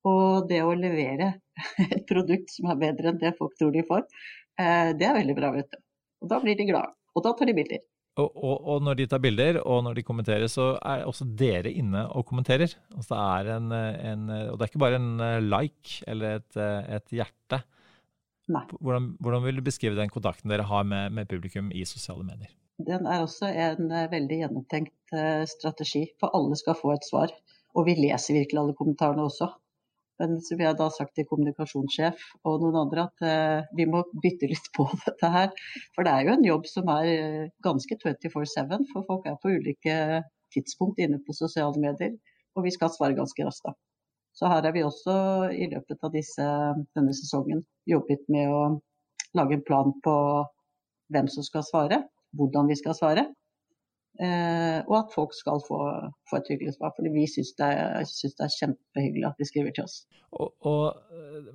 Og 0.07 0.47
det 0.51 0.63
å 0.63 0.75
levere 0.79 1.33
et 1.91 2.05
produkt 2.09 2.53
som 2.55 2.71
er 2.71 2.81
bedre 2.83 3.13
enn 3.13 3.21
det 3.23 3.35
folk 3.39 3.57
tror 3.59 3.75
de 3.75 3.85
får, 3.87 4.07
eh, 4.61 4.93
det 4.99 5.09
er 5.09 5.19
veldig 5.19 5.37
bra, 5.39 5.53
vet 5.57 5.71
du. 5.73 5.81
Og 6.25 6.33
da 6.33 6.41
blir 6.43 6.59
de 6.59 6.69
glade. 6.69 6.95
Og 7.17 7.25
da 7.25 7.33
tar 7.37 7.49
de 7.49 7.57
bilder. 7.57 7.83
Og, 8.17 8.31
og, 8.33 8.55
og, 8.65 8.83
når 8.85 8.97
de 8.97 9.07
tar 9.13 9.21
bilder, 9.21 9.59
og 9.61 9.83
når 9.85 9.99
de 9.99 10.05
kommenterer, 10.07 10.49
så 10.49 10.71
er 10.81 11.05
også 11.05 11.27
dere 11.37 11.69
inne 11.69 12.07
og 12.17 12.25
kommenterer. 12.29 12.73
Altså 12.95 13.11
det 13.13 13.25
er 13.25 13.51
en, 13.59 13.75
en, 13.77 14.23
og 14.53 14.57
det 14.57 14.65
er 14.65 14.71
ikke 14.71 14.85
bare 14.87 15.01
en 15.01 15.11
eh, 15.21 15.41
like 15.45 15.99
eller 16.09 16.39
et, 16.39 16.57
eh, 16.57 16.95
et 16.97 17.17
hjerte. 17.19 17.61
Nei. 18.55 18.63
Hvordan, 18.79 19.11
hvordan, 19.21 19.45
vil 19.45 19.61
du 19.61 19.67
beskrive 19.67 19.99
den 19.99 20.13
kontakten 20.13 20.49
dere 20.53 20.65
har 20.65 20.87
med, 20.89 21.13
med, 21.13 21.29
publikum 21.29 21.69
i 21.75 21.85
sosiale 21.85 22.25
medier? 22.25 22.55
Den 22.87 23.09
er 23.11 23.25
også 23.25 23.51
en 23.51 23.91
veldig 24.13 24.41
gjennomtenkt 24.43 25.15
strategi, 25.49 26.03
for 26.21 26.33
alle 26.37 26.59
skal 26.61 26.77
få 26.77 26.93
et 26.93 27.07
svar. 27.09 27.33
Og 27.77 27.89
vi 27.89 27.97
leser 27.99 28.37
virkelig 28.37 28.61
alle 28.61 28.77
kommentarene 28.77 29.25
også. 29.25 29.49
Men 30.21 30.39
så 30.41 30.57
vi 30.57 30.65
har 30.65 30.77
da 30.79 30.87
sagt 30.93 31.15
til 31.17 31.27
kommunikasjonssjef 31.29 32.23
og 32.49 32.63
noen 32.63 32.79
andre 32.87 33.07
at 33.09 33.25
eh, 33.27 33.67
vi 33.77 33.85
må 33.91 34.03
bytte 34.23 34.49
litt 34.51 34.71
på 34.77 34.89
dette 35.07 35.33
her. 35.33 35.51
For 35.97 36.07
det 36.07 36.15
er 36.15 36.27
jo 36.27 36.37
en 36.37 36.47
jobb 36.47 36.71
som 36.71 36.93
er 36.95 37.11
eh, 37.11 37.51
ganske 37.67 37.99
24-7, 38.01 38.89
for 38.93 39.05
folk 39.09 39.29
er 39.29 39.37
på 39.43 39.53
ulike 39.59 40.23
tidspunkt 40.55 41.03
inne 41.03 41.21
på 41.27 41.37
sosiale 41.37 41.77
medier. 41.83 42.17
og 42.57 42.65
vi 42.65 42.73
skal 42.73 42.89
svare 42.89 43.17
ganske 43.19 43.45
raskt. 43.45 43.67
da. 43.69 43.75
Så 44.37 44.49
her 44.49 44.65
har 44.65 44.73
vi 44.73 44.85
også 44.85 45.15
i 45.53 45.69
løpet 45.69 46.05
av 46.05 46.13
disse, 46.13 46.45
denne 46.97 47.13
sesongen 47.17 47.63
jobbet 47.89 48.25
med 48.33 48.53
å 48.53 48.63
lage 49.37 49.57
en 49.57 49.65
plan 49.65 49.93
på 50.05 50.17
hvem 51.13 51.29
som 51.33 51.45
skal 51.45 51.65
svare, 51.65 52.03
hvordan 52.37 52.69
vi 52.69 52.77
skal 52.81 52.97
svare. 52.97 53.27
Eh, 54.17 54.79
og 54.87 54.95
at 54.97 55.11
folk 55.13 55.35
skal 55.37 55.61
få, 55.67 55.81
få 56.31 56.39
et 56.39 56.53
hyggelig 56.53 56.77
svar. 56.77 56.95
fordi 56.97 57.13
vi 57.13 57.27
syns 57.29 57.53
det, 57.59 57.73
det, 58.23 58.47
er 58.47 58.55
kjempehyggelig 58.61 59.27
at 59.29 59.41
de 59.41 59.49
skriver 59.49 59.75
til 59.77 59.85
oss. 59.85 59.99
Og, 60.33 60.55
og 60.65 61.13
eh, 61.13 61.51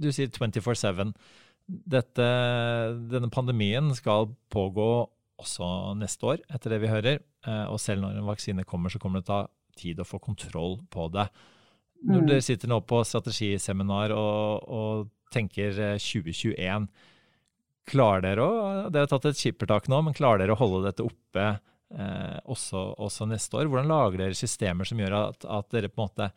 du 0.00 0.08
sier 0.12 0.30
24-7. 0.32 1.12
Denne 2.16 3.30
pandemien 3.32 3.90
skal 3.98 4.30
pågå 4.54 4.88
også 5.42 5.68
neste 6.00 6.32
år, 6.32 6.44
etter 6.52 6.72
det 6.72 6.80
vi 6.84 6.92
hører. 6.92 7.20
Eh, 7.46 7.66
og 7.68 7.80
selv 7.82 8.04
når 8.04 8.20
en 8.20 8.30
vaksine 8.30 8.64
kommer, 8.68 8.92
så 8.92 9.00
kommer 9.02 9.20
det 9.20 9.28
til 9.28 9.36
å 9.36 9.44
ta 9.44 9.52
tid 9.76 10.00
å 10.00 10.08
få 10.08 10.20
kontroll 10.22 10.78
på 10.92 11.10
det. 11.12 11.26
Når 12.06 12.22
mm. 12.22 12.30
dere 12.30 12.44
sitter 12.44 12.70
nå 12.70 12.80
på 12.88 13.02
strategiseminar 13.04 14.14
og, 14.16 14.64
og 14.68 15.12
tenker 15.32 15.96
2021, 16.00 16.56
eh, 16.56 17.12
klarer 17.86 18.24
dere 18.24 18.44
å 18.44 18.54
Dere 18.90 19.04
har 19.04 19.10
tatt 19.12 19.28
et 19.30 19.38
skippertak 19.38 19.88
nå, 19.92 20.00
men 20.02 20.16
klarer 20.16 20.42
dere 20.42 20.56
å 20.56 20.60
holde 20.60 20.88
dette 20.88 21.04
oppe 21.06 21.46
eh, 21.94 22.38
også, 22.44 22.82
også, 23.06 23.28
neste 23.30 23.60
år? 23.60 23.70
Hvordan 23.70 23.90
lager 23.90 24.24
dere 24.24 24.38
systemer 24.38 24.88
som 24.88 25.00
gjør 25.02 25.18
at, 25.20 25.46
at 25.58 25.70
dere 25.74 25.92
på 25.92 26.02
en 26.02 26.08
måte 26.08 26.30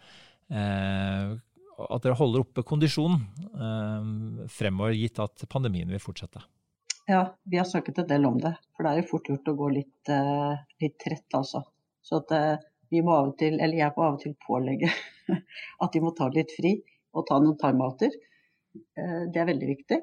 eh, 0.53 1.37
at 1.79 2.03
dere 2.03 2.19
holder 2.19 2.43
oppe 2.43 2.65
kondisjonen 2.67 3.21
eh, 3.55 4.47
fremover, 4.51 4.97
gitt 4.99 5.21
at 5.23 5.47
pandemien 5.51 5.91
vil 5.91 6.03
fortsette? 6.03 6.43
Ja, 7.09 7.23
vi 7.43 7.57
har 7.57 7.65
snakket 7.65 7.97
en 8.03 8.07
del 8.07 8.25
om 8.25 8.35
det. 8.37 8.51
For 8.75 8.85
det 8.85 8.89
er 8.91 9.01
jo 9.01 9.09
fort 9.09 9.29
gjort 9.31 9.49
å 9.49 9.55
gå 9.57 9.69
litt, 9.79 10.11
uh, 10.13 10.53
litt 10.83 10.99
trett, 11.01 11.25
altså. 11.33 11.63
Så 12.05 12.19
at 12.19 12.33
uh, 12.37 12.67
vi 12.93 13.01
må 13.01 13.15
av 13.15 13.31
og 13.31 13.39
til, 13.39 13.55
eller 13.57 13.79
jeg 13.79 13.95
må 13.95 14.03
av 14.05 14.19
og 14.19 14.21
til 14.21 14.35
pålegge 14.45 14.91
at 15.83 15.95
de 15.95 16.03
må 16.03 16.11
ta 16.13 16.27
litt 16.35 16.53
fri 16.53 16.75
og 17.17 17.25
ta 17.25 17.39
noen 17.41 17.57
timeouter. 17.57 18.13
Uh, 18.93 19.25
det 19.25 19.41
er 19.41 19.49
veldig 19.49 19.71
viktig. 19.71 19.99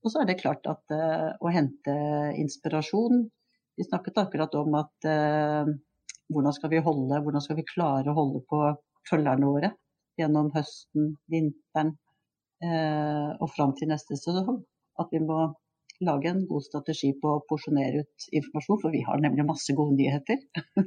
Og 0.00 0.14
så 0.14 0.22
er 0.22 0.30
det 0.30 0.40
klart 0.40 0.64
at 0.66 0.90
å 0.92 1.50
hente 1.54 1.92
inspirasjon 2.34 3.20
Vi 3.78 3.86
snakket 3.86 4.20
akkurat 4.20 4.54
om 4.60 4.74
at 4.78 5.06
hvordan 6.32 6.54
skal 6.56 6.72
vi 6.72 6.82
holde, 6.84 7.20
hvordan 7.24 7.44
skal 7.44 7.56
vi 7.58 7.64
klare 7.68 8.12
å 8.12 8.16
holde 8.16 8.42
på 8.50 8.60
følgerne 9.08 9.48
våre 9.48 9.72
gjennom 10.20 10.50
høsten, 10.54 11.14
vinteren 11.32 11.94
og 12.62 13.48
fram 13.54 13.72
til 13.78 13.88
neste 13.90 14.18
sesong. 14.20 14.60
At 15.00 15.08
vi 15.14 15.22
må 15.24 15.38
lage 16.06 16.30
en 16.30 16.46
god 16.46 16.64
strategi 16.66 17.12
på 17.22 17.36
å 17.36 17.42
porsjonere 17.48 18.02
ut 18.02 18.26
informasjon, 18.34 18.80
for 18.82 18.94
vi 18.94 19.02
har 19.06 19.20
nemlig 19.22 19.46
masse 19.48 19.74
gode 19.78 19.96
nyheter 19.98 20.40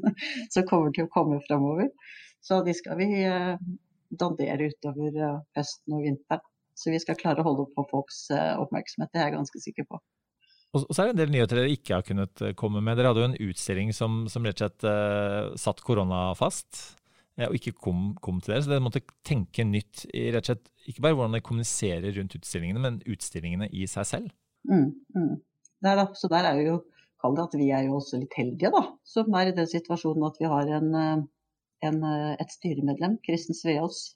som 0.54 0.68
kommer 0.70 0.94
til 0.96 1.08
å 1.08 1.14
komme 1.14 1.40
fremover. 1.48 1.92
Så 2.46 2.62
de 2.66 2.76
skal 2.78 3.00
vi 3.00 3.10
eh, 3.24 3.56
dandere 4.24 4.70
utover 4.72 5.16
eh, 5.16 5.40
høsten 5.58 5.98
og 5.98 6.06
vinteren. 6.06 6.46
Så 6.76 6.92
vi 6.92 7.00
skal 7.00 7.16
klare 7.16 7.40
å 7.40 7.48
holde 7.48 7.70
på 7.76 7.86
folks 7.92 8.26
eh, 8.36 8.54
oppmerksomhet, 8.60 9.14
det 9.14 9.22
er 9.22 9.30
jeg 9.30 9.38
ganske 9.38 9.64
sikker 9.64 9.88
på. 9.90 10.02
Og 10.76 10.86
så 10.92 11.02
er 11.02 11.08
det 11.08 11.16
en 11.16 11.22
del 11.22 11.34
nyheter 11.34 11.62
dere 11.62 11.72
ikke 11.72 11.96
har 11.96 12.04
kunnet 12.04 12.42
komme 12.60 12.82
med. 12.84 12.98
Dere 13.00 13.14
hadde 13.14 13.24
jo 13.24 13.30
en 13.30 13.40
utstilling 13.48 13.94
som, 13.96 14.26
som 14.32 14.44
rett 14.44 14.60
og 14.60 14.66
slett 14.66 14.88
uh, 14.90 15.54
satt 15.60 15.80
korona 15.86 16.26
fast, 16.36 16.82
og 17.40 17.56
ikke 17.56 17.72
kom, 17.80 18.10
kom, 18.24 18.42
til 18.44 18.54
dere. 18.54 18.66
Så 18.66 18.74
dere 18.74 18.84
måtte 18.84 19.04
tenke 19.28 19.64
nytt 19.68 20.04
i 20.12 20.28
rett 20.36 20.50
og 20.50 20.52
slett 20.52 20.92
ikke 20.92 21.06
bare 21.06 21.16
hvordan 21.16 21.38
dere 21.38 21.46
kommuniserer 21.48 22.12
rundt 22.20 22.36
utstillingene, 22.36 22.82
men 22.84 23.00
utstillingene 23.08 23.70
i 23.72 23.88
seg 23.90 24.10
selv. 24.10 24.36
Mm, 24.68 24.92
mm. 25.16 25.32
Der, 25.86 26.04
så 26.18 26.28
der 26.32 26.50
er 26.50 26.62
jo 26.66 26.76
Kall 27.26 27.38
det 27.38 27.46
at 27.48 27.56
vi 27.58 27.72
er 27.74 27.88
jo 27.88 27.96
også 27.98 28.20
litt 28.22 28.36
heldige, 28.38 28.70
da. 28.74 28.84
Som 29.08 29.34
er 29.40 29.50
i 29.50 29.56
den 29.58 29.70
situasjonen 29.70 30.28
at 30.28 30.36
vi 30.38 30.50
har 30.52 30.70
en, 30.78 30.90
eh, 31.00 31.24
en, 31.88 32.04
eh, 32.04 32.34
et 32.44 32.52
styremedlem, 32.54 33.18
Kristen 33.26 33.58
Sveaas, 33.58 34.16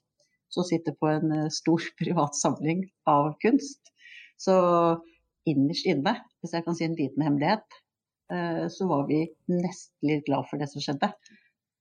som 0.52 0.66
sitter 0.68 0.94
på 0.94 1.08
en 1.10 1.32
eh, 1.34 1.48
stor 1.50 1.82
privat 2.00 2.38
samling 2.38 2.84
av 3.10 3.32
kunst. 3.42 3.90
Så 4.38 4.54
innerst 5.48 5.88
inne, 5.88 6.16
hvis 6.40 6.56
jeg 6.56 6.66
kan 6.66 6.76
si 6.76 6.86
en 6.86 6.98
liten 6.98 7.24
hemmelighet, 7.24 7.78
så 8.70 8.86
var 8.86 9.08
vi 9.08 9.24
nesten 9.50 10.06
litt 10.06 10.26
glad 10.28 10.46
for 10.46 10.60
det 10.60 10.68
som 10.70 10.82
skjedde. 10.84 11.08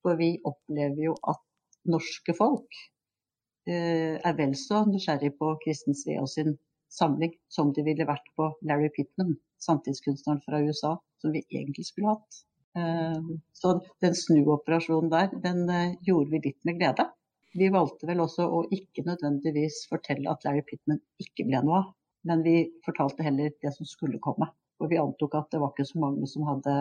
For 0.01 0.17
vi 0.17 0.31
opplever 0.47 1.03
jo 1.03 1.11
at 1.29 1.43
norske 1.91 2.33
folk 2.33 2.79
er 3.69 4.33
vel 4.39 4.55
så 4.57 4.79
nysgjerrig 4.89 5.35
på 5.37 5.51
Kristen 5.61 5.93
Sveås 5.99 6.33
sin 6.39 6.55
samling 6.89 7.33
som 7.53 7.71
de 7.73 7.85
ville 7.85 8.07
vært 8.09 8.25
på 8.37 8.49
Larry 8.67 8.89
Pittman, 8.95 9.35
samtidskunstneren 9.61 10.41
fra 10.45 10.61
USA, 10.65 10.95
som 11.21 11.33
vi 11.35 11.43
egentlig 11.49 11.85
skulle 11.89 12.15
hatt. 12.15 12.41
Eh, 12.77 13.29
så 13.53 13.75
den 14.03 14.17
snuoperasjonen 14.17 15.11
der, 15.13 15.31
den 15.45 15.63
eh, 15.69 15.95
gjorde 16.05 16.33
vi 16.33 16.43
litt 16.47 16.59
med 16.67 16.79
glede. 16.81 17.07
Vi 17.57 17.71
valgte 17.73 18.09
vel 18.09 18.21
også 18.23 18.45
å 18.45 18.63
ikke 18.73 19.05
nødvendigvis 19.07 19.83
fortelle 19.89 20.29
at 20.31 20.45
Larry 20.45 20.65
Pittman 20.67 21.01
ikke 21.21 21.47
ble 21.49 21.63
noe 21.65 21.79
av, 21.81 21.87
men 22.27 22.43
vi 22.43 22.55
fortalte 22.85 23.23
heller 23.23 23.53
det 23.61 23.71
som 23.75 23.87
skulle 23.87 24.19
komme. 24.23 24.49
For 24.79 24.91
vi 24.91 24.99
antok 24.99 25.35
at 25.35 25.49
det 25.51 25.59
var 25.61 25.73
ikke 25.73 25.87
så 25.87 25.99
mange 25.99 26.27
som 26.31 26.45
hadde, 26.47 26.75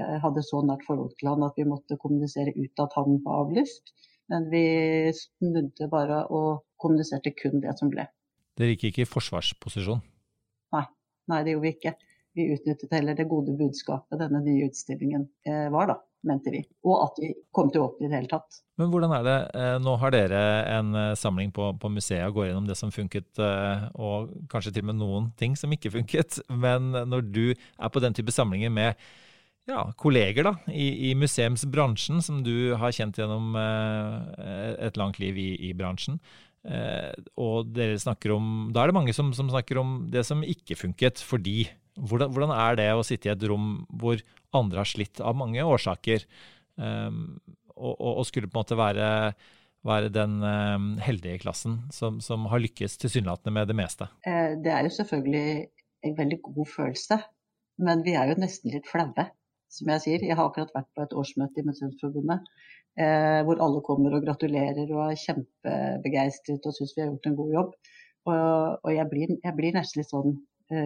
eh, 0.00 0.16
hadde 0.22 0.44
så 0.44 0.60
nært 0.66 0.84
forhold 0.86 1.14
til 1.18 1.30
han 1.32 1.44
at 1.46 1.56
vi 1.56 1.68
måtte 1.68 1.98
kommunisere 2.00 2.52
ut 2.56 2.84
at 2.84 2.96
han 2.98 3.20
var 3.24 3.44
avlyst. 3.44 3.94
Men 4.30 4.46
vi 4.52 4.64
snudde 5.16 5.88
bare 5.90 6.22
og 6.28 6.62
kommuniserte 6.80 7.32
kun 7.34 7.62
det 7.64 7.74
som 7.80 7.90
ble. 7.90 8.06
Dere 8.58 8.74
gikk 8.74 8.90
ikke 8.90 9.04
i 9.06 9.08
forsvarsposisjon? 9.08 10.02
Nei, 10.76 10.84
nei 11.32 11.40
det 11.46 11.56
gjorde 11.56 11.66
vi 11.66 11.74
ikke. 11.76 11.94
Vi 12.38 12.46
utnyttet 12.54 12.92
heller 12.94 13.16
det 13.18 13.26
gode 13.30 13.56
budskapet 13.58 14.20
denne 14.20 14.42
nye 14.44 14.68
utstillingen 14.68 15.26
eh, 15.48 15.66
var, 15.72 15.90
da, 15.90 15.96
mente 16.26 16.52
vi. 16.52 16.60
Og 16.86 17.06
at 17.06 17.20
vi 17.22 17.30
kom 17.54 17.70
til 17.72 17.82
å 17.82 17.88
åpne 17.90 18.06
i 18.06 18.10
det 18.10 18.18
hele 18.18 18.30
tatt. 18.30 18.60
Men 18.80 18.90
hvordan 18.92 19.14
er 19.16 19.24
det, 19.26 19.36
eh, 19.60 19.76
nå 19.82 19.94
har 20.00 20.14
dere 20.14 20.42
en 20.76 20.98
eh, 20.98 21.14
samling 21.18 21.52
på, 21.56 21.70
på 21.80 21.92
museet 21.92 22.26
og 22.28 22.40
går 22.40 22.50
gjennom 22.50 22.68
det 22.68 22.76
som 22.78 22.92
funket, 22.94 23.40
og 23.40 24.34
kanskje 24.52 24.74
til 24.76 24.84
og 24.84 24.90
med 24.92 25.00
noen 25.00 25.30
ting 25.40 25.56
som 25.58 25.72
ikke 25.72 25.92
funket. 25.98 26.42
Men 26.50 26.92
når 26.92 27.26
du 27.32 27.44
er 27.52 27.92
på 27.92 28.02
den 28.04 28.16
type 28.16 28.34
samlinger 28.34 28.72
med 28.72 28.94
ja, 29.68 29.84
kolleger 30.00 30.48
da, 30.48 30.54
i, 30.72 31.10
i, 31.10 31.14
museumsbransjen, 31.14 32.22
som 32.24 32.40
du 32.42 32.74
har 32.80 32.94
kjent 32.96 33.20
gjennom 33.20 33.54
et 33.54 34.96
langt 34.98 35.20
liv 35.22 35.36
i, 35.38 35.50
i 35.68 35.74
bransjen, 35.76 36.18
Eh, 36.60 37.12
og 37.40 37.70
dere 37.72 37.96
snakker 37.96 38.34
om 38.34 38.68
Da 38.68 38.82
er 38.82 38.90
det 38.90 38.96
mange 38.98 39.14
som, 39.16 39.30
som 39.32 39.48
snakker 39.48 39.78
om 39.80 40.02
det 40.12 40.26
som 40.28 40.42
ikke 40.44 40.76
funket, 40.76 41.22
fordi 41.24 41.70
hvordan, 42.00 42.32
hvordan, 42.34 42.52
er 42.56 42.78
det 42.80 42.90
å 42.96 43.06
sitte 43.06 43.30
i 43.30 43.32
et 43.34 43.46
rom 43.50 43.82
hvor 44.00 44.20
andre 44.56 44.82
har 44.82 44.88
slitt 44.88 45.22
av 45.22 45.38
mange 45.38 45.64
årsaker, 45.64 46.26
um, 46.80 47.38
og, 47.76 47.94
og, 47.96 48.22
skulle 48.28 48.50
på 48.50 48.58
en 48.58 48.62
måte 48.64 48.78
være, 48.78 49.10
være 49.88 50.12
den 50.12 50.40
um, 50.44 50.88
heldige 51.00 51.40
klassen 51.44 51.78
som, 51.94 52.18
som 52.24 52.48
har 52.52 52.60
lykkes 52.60 52.98
tilsynelatende 53.00 53.54
med 53.56 53.70
det 53.70 53.78
meste? 53.78 54.10
Eh, 54.28 54.56
det 54.60 54.74
er 54.74 54.84
jo 54.84 54.96
selvfølgelig 54.98 55.68
en 56.08 56.16
veldig 56.18 56.40
god 56.48 56.72
følelse, 56.74 57.20
men 57.80 58.04
vi 58.04 58.16
er 58.18 58.32
jo 58.32 58.40
nesten 58.42 58.74
litt 58.74 58.88
flaue. 58.90 59.30
Som 59.70 59.86
jeg 59.92 60.02
sier, 60.02 60.22
jeg 60.26 60.34
har 60.34 60.48
akkurat 60.48 60.72
vært 60.74 60.88
på 60.98 61.04
et 61.04 61.12
årsmøte 61.14 61.62
i 61.62 61.64
Museumsforbundet 61.68 62.48
eh, 62.98 63.40
hvor 63.46 63.60
alle 63.62 63.82
kommer 63.86 64.14
og 64.16 64.24
gratulerer 64.24 64.90
og 64.90 65.02
er 65.06 65.18
kjempebegeistret 65.24 66.66
og 66.66 66.76
syns 66.76 66.94
vi 66.96 67.04
har 67.04 67.10
gjort 67.10 67.28
en 67.30 67.38
god 67.40 67.52
jobb. 67.56 67.74
Og, 68.28 68.80
og 68.84 68.90
jeg, 68.94 69.06
blir, 69.12 69.34
jeg, 69.36 69.54
blir, 69.56 69.76
nesten 69.76 70.02
litt 70.02 70.10
sånn 70.12 70.34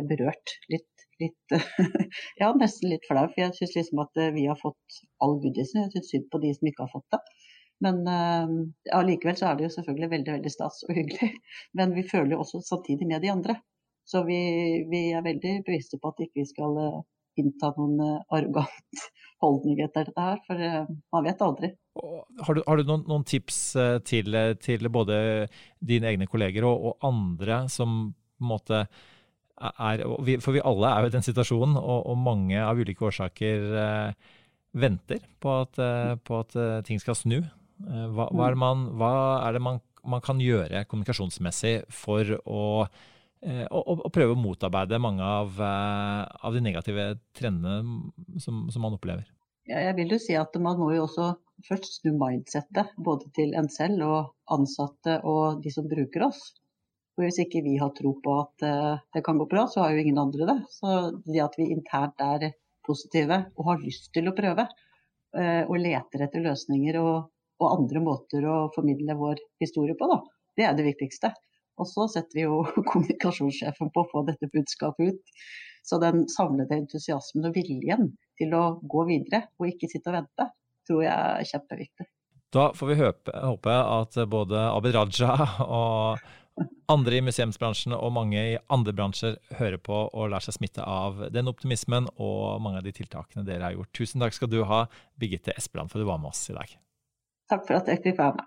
berørt. 0.09 0.57
Litt, 0.73 1.07
litt 1.23 1.55
Ja, 2.41 2.53
nesten 2.59 2.93
litt 2.93 3.07
flau. 3.09 3.27
For 3.31 3.43
jeg 3.45 3.57
syns 3.59 3.77
liksom 3.79 4.03
at 4.05 4.21
eh, 4.21 4.33
vi 4.37 4.47
har 4.51 4.59
fått 4.61 5.01
all 5.25 5.39
goodiesen. 5.43 5.85
Jeg 5.85 5.95
syns 5.95 6.13
synd 6.15 6.29
på 6.33 6.41
de 6.45 6.53
som 6.57 6.71
ikke 6.71 6.87
har 6.87 6.93
fått 6.95 7.17
det. 7.17 7.23
Men 7.85 8.05
allikevel 8.95 9.35
ja, 9.35 9.39
så 9.41 9.47
er 9.49 9.57
det 9.59 9.65
jo 9.67 9.73
selvfølgelig 9.75 10.09
veldig 10.13 10.33
veldig 10.37 10.53
stas 10.53 10.85
og 10.87 10.95
hyggelig. 10.97 11.33
Men 11.77 11.93
vi 11.97 12.05
føler 12.09 12.37
jo 12.37 12.45
også 12.45 12.63
samtidig 12.65 13.09
med 13.11 13.21
de 13.25 13.33
andre. 13.33 13.59
Så 14.09 14.23
vi, 14.25 14.39
vi 14.89 15.03
er 15.17 15.25
veldig 15.25 15.59
bevisste 15.67 15.99
på 16.01 16.13
at 16.13 16.23
ikke 16.23 16.43
vi 16.43 16.47
skal 16.49 16.79
uh, 16.79 17.03
innta 17.41 17.73
noen 17.77 18.01
arrogant 18.33 19.05
holdning 19.43 19.83
etter 19.85 20.09
dette 20.09 20.27
her, 20.29 20.41
for 20.47 20.65
man 21.13 21.27
vet 21.27 21.43
aldri. 21.45 21.73
Har 21.95 22.57
du, 22.57 22.63
har 22.67 22.79
du 22.79 22.89
noen, 22.89 23.05
noen, 23.11 23.25
tips 23.29 23.59
eh, 23.79 23.97
til, 24.07 24.35
til, 24.63 24.89
både 24.91 25.17
dine 25.79 26.11
egne 26.11 26.27
kolleger 26.31 26.67
og, 26.67 26.89
og 26.89 27.07
andre 27.07 27.65
som 27.71 28.15
på 28.15 28.43
en 28.43 28.51
måte 28.51 28.81
er 29.61 30.05
For 30.43 30.57
vi 30.57 30.63
alle 30.65 30.91
er 30.91 31.05
jo 31.05 31.11
i 31.11 31.15
den 31.15 31.27
situasjonen, 31.27 31.77
og, 31.79 32.07
og 32.11 32.19
mange 32.19 32.59
av 32.59 32.81
ulike 32.81 33.07
årsaker 33.07 33.77
eh, 33.83 34.33
venter 34.75 35.23
på 35.41 35.59
at, 35.63 35.79
eh, 35.79 36.15
på 36.19 36.39
at, 36.43 36.57
eh, 36.59 36.83
ting 36.87 37.01
skal 37.01 37.17
snu. 37.19 37.39
Eh, 37.39 38.07
hva, 38.15 38.29
hva, 38.31 38.49
er 38.49 38.57
det, 38.57 38.61
man, 38.61 38.87
hva 38.99 39.13
er 39.47 39.57
det 39.57 39.63
man, 39.63 39.81
man, 40.05 40.23
kan 40.25 40.43
gjøre 40.43 40.85
kommunikasjonsmessig 40.91 41.77
for 41.95 42.35
å, 42.45 42.65
å, 42.85 43.85
å 43.95 44.13
prøve 44.15 44.35
å 44.35 44.41
motarbeide 44.41 45.01
mange 45.03 45.25
av, 45.25 45.61
av 45.61 46.55
de 46.55 46.63
negative 46.65 47.15
trendene 47.37 48.41
som, 48.43 48.67
som 48.73 48.85
man 48.85 48.99
opplever? 48.99 49.29
Ja, 49.65 49.81
jeg 49.81 49.97
vil 49.97 50.13
jo 50.13 50.21
si 50.21 50.35
at 50.37 50.53
man 50.61 50.77
må 50.81 50.91
jo 50.93 51.07
også 51.07 51.31
først 51.65 52.01
snu 52.01 52.13
mindsettet, 52.19 52.91
både 53.01 53.31
til 53.37 53.55
en 53.57 53.71
selv 53.73 54.05
og 54.05 54.19
ansatte 54.53 55.21
og 55.25 55.63
de 55.65 55.73
som 55.73 55.89
bruker 55.89 56.27
oss. 56.27 56.51
For 57.15 57.27
Hvis 57.27 57.39
ikke 57.45 57.63
vi 57.63 57.77
har 57.79 57.93
tro 57.95 58.17
på 58.23 58.39
at 58.41 58.65
uh, 58.67 59.03
det 59.15 59.23
kan 59.27 59.39
gå 59.39 59.47
bra, 59.51 59.69
så 59.71 59.85
har 59.85 59.95
jo 59.95 60.03
ingen 60.03 60.19
andre 60.19 60.49
det. 60.51 60.59
Så 60.75 60.97
det 61.27 61.45
at 61.45 61.55
vi 61.61 61.71
internt 61.71 62.21
er 62.25 62.51
positive 62.85 63.45
og 63.55 63.69
har 63.71 63.85
lyst 63.85 64.11
til 64.15 64.27
å 64.29 64.35
prøve, 64.37 64.67
uh, 64.67 65.63
og 65.69 65.79
leter 65.79 66.27
etter 66.27 66.43
løsninger 66.45 66.99
og 67.01 67.31
og 67.63 67.75
andre 67.79 68.03
måter 68.03 68.47
å 68.49 68.57
formidle 68.75 69.17
vår 69.19 69.43
historie 69.63 69.97
på. 69.99 70.09
Da. 70.11 70.21
Det 70.59 70.67
er 70.69 70.79
det 70.79 70.89
viktigste. 70.89 71.33
Og 71.81 71.89
så 71.91 72.07
setter 72.11 72.39
vi 72.39 72.47
jo 72.47 72.63
kommunikasjonssjefen 72.91 73.93
på 73.95 74.05
å 74.05 74.11
få 74.11 74.25
dette 74.29 74.51
budskapet 74.53 75.15
ut. 75.15 75.39
Så 75.85 76.01
den 76.01 76.25
samlede 76.33 76.79
entusiasmen 76.79 77.51
og 77.51 77.57
viljen 77.59 78.15
til 78.41 78.55
å 78.57 78.65
gå 78.81 79.07
videre 79.11 79.45
og 79.61 79.69
ikke 79.69 79.91
sitte 79.91 80.11
og 80.11 80.21
vente, 80.23 80.49
tror 80.89 81.03
jeg 81.05 81.13
er 81.15 81.51
kjempeviktig. 81.51 82.07
Da 82.55 82.69
får 82.77 82.91
vi 82.91 82.97
håpe, 83.01 83.35
håpe 83.35 83.75
at 83.75 84.17
både 84.31 84.63
Abid 84.71 84.95
Raja 84.95 85.35
og 85.67 86.23
andre 86.93 87.19
i 87.19 87.23
museumsbransjen 87.25 87.95
og 87.97 88.13
mange 88.15 88.39
i 88.39 88.59
andre 88.73 88.93
bransjer 88.97 89.39
hører 89.59 89.81
på 89.83 89.97
og 90.07 90.31
lar 90.33 90.45
seg 90.45 90.55
smitte 90.59 90.85
av 90.85 91.27
den 91.35 91.49
optimismen 91.51 92.09
og 92.15 92.63
mange 92.65 92.79
av 92.81 92.87
de 92.87 92.93
tiltakene 92.95 93.45
dere 93.47 93.65
har 93.69 93.77
gjort. 93.77 93.93
Tusen 93.97 94.21
takk 94.23 94.37
skal 94.37 94.51
du 94.53 94.61
ha, 94.69 94.85
Birgitte 95.21 95.55
Espeland, 95.57 95.91
for 95.91 95.99
at 95.99 96.05
du 96.05 96.11
var 96.11 96.21
med 96.23 96.31
oss 96.35 96.45
i 96.53 96.57
dag. 96.57 96.69
Takk 97.51 97.67
for 97.69 97.81
at 97.81 97.91
jeg 97.91 98.03
fikk 98.05 98.21
være 98.21 98.35
med. 98.39 98.45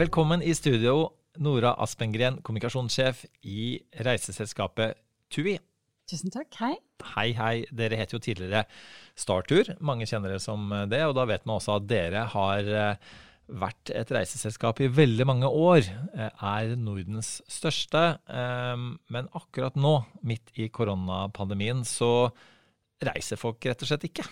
Velkommen 0.00 0.42
i 0.42 0.52
studio, 0.56 1.10
Nora 1.44 1.74
Aspengren, 1.82 2.40
kommunikasjonssjef 2.44 3.24
i 3.46 3.80
reiseselskapet 4.06 4.96
TUI. 5.30 5.58
Tusen 6.10 6.32
takk. 6.34 6.50
Hei. 6.58 6.74
Hei, 7.14 7.30
hei. 7.38 7.56
Dere 7.70 7.98
het 8.00 8.10
jo 8.10 8.18
tidligere 8.18 8.64
Startur. 9.18 9.76
Mange 9.78 10.08
kjenner 10.10 10.34
det 10.34 10.40
som 10.42 10.66
det, 10.90 11.04
og 11.06 11.14
da 11.14 11.26
vet 11.30 11.44
man 11.46 11.60
også 11.60 11.76
at 11.78 11.86
dere 11.90 12.24
har 12.32 12.66
eh, 12.66 13.12
vært 13.50 13.90
et 13.94 14.10
reiseselskap 14.14 14.80
i 14.84 14.90
veldig 14.92 15.26
mange 15.28 15.48
år. 15.48 15.82
Eh, 16.14 16.30
er 16.30 16.76
Nordens 16.78 17.38
største. 17.50 18.02
Eh, 18.28 18.84
men 19.10 19.30
akkurat 19.36 19.76
nå, 19.78 19.96
midt 20.26 20.52
i 20.56 20.68
koronapandemien, 20.72 21.84
så 21.84 22.30
reiser 23.04 23.40
folk 23.40 23.64
rett 23.66 23.82
og 23.82 23.90
slett 23.90 24.06
ikke. 24.10 24.26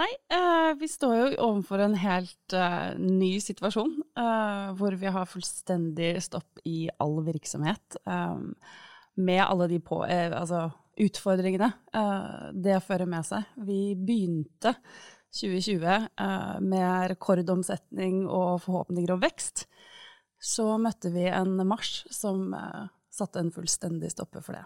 Nei, 0.00 0.10
eh, 0.32 0.72
vi 0.80 0.88
står 0.88 1.16
jo 1.18 1.30
overfor 1.48 1.82
en 1.84 1.96
helt 2.00 2.54
eh, 2.56 2.92
ny 2.96 3.34
situasjon, 3.42 3.96
hvor 4.78 4.96
vi 4.96 5.12
har 5.12 5.28
fullstendig 5.28 6.14
stopp 6.24 6.62
i 6.64 6.88
all 7.02 7.20
virksomhet. 7.26 7.98
med 9.20 9.42
alle 9.42 9.66
de 9.68 9.80
på, 9.80 10.04
altså 10.06 10.70
utfordringene 10.96 11.72
det 12.54 12.78
fører 12.86 13.06
med 13.10 13.26
seg. 13.26 13.44
Vi 13.56 13.94
begynte 13.98 14.72
2020 15.36 16.08
med 16.66 17.10
rekordomsetning 17.12 18.24
og 18.26 18.64
forhåpninger 18.64 19.12
om 19.14 19.22
vekst. 19.22 19.64
Så 20.40 20.66
møtte 20.80 21.12
vi 21.14 21.28
en 21.30 21.54
mars 21.68 22.02
som 22.10 22.50
satte 23.12 23.38
en 23.42 23.52
fullstendig 23.54 24.10
stopper 24.10 24.42
for 24.42 24.58
det. 24.58 24.64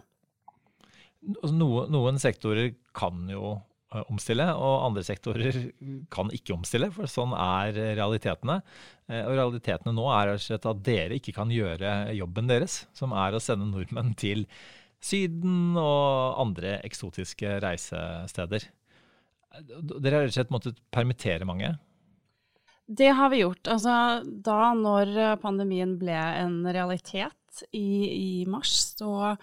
Altså, 1.35 1.53
noen, 1.57 1.93
noen 1.93 2.21
sektorer 2.23 2.73
kan 2.97 3.27
jo 3.33 3.59
Eh, 3.95 4.03
omstille, 4.11 4.47
og 4.59 4.89
andre 4.89 5.05
sektorer 5.07 5.59
kan 6.13 6.31
ikke 6.35 6.55
omstille, 6.57 6.91
for 6.95 7.11
sånn 7.11 7.35
er 7.39 7.77
realitetene. 7.99 8.59
Eh, 9.07 9.23
og 9.23 9.37
realitetene 9.39 9.95
nå 9.95 10.09
er 10.17 10.35
at 10.35 10.71
dere 10.87 11.19
ikke 11.21 11.35
kan 11.37 11.53
gjøre 11.53 12.15
jobben 12.17 12.51
deres, 12.51 12.85
som 12.97 13.15
er 13.15 13.35
å 13.35 13.43
sende 13.43 13.71
nordmenn 13.71 14.15
til 14.19 14.49
Syden 15.05 15.77
og 15.77 16.41
andre 16.41 16.79
eksotiske 16.87 17.59
reisesteder. 17.61 18.65
Dere 19.63 20.17
har 20.17 20.25
rett 20.25 20.33
og 20.33 20.37
slett 20.39 20.55
måttet 20.55 20.81
permittere 20.95 21.47
mange? 21.47 21.75
Det 22.87 23.13
har 23.17 23.31
vi 23.33 23.45
gjort. 23.45 23.69
Altså, 23.71 23.95
da 24.25 24.75
når 24.77 25.39
pandemien 25.41 25.95
ble 26.01 26.17
en 26.17 26.59
realitet 26.67 27.65
i, 27.71 28.41
i 28.43 28.47
mars, 28.51 28.73
så 28.99 29.37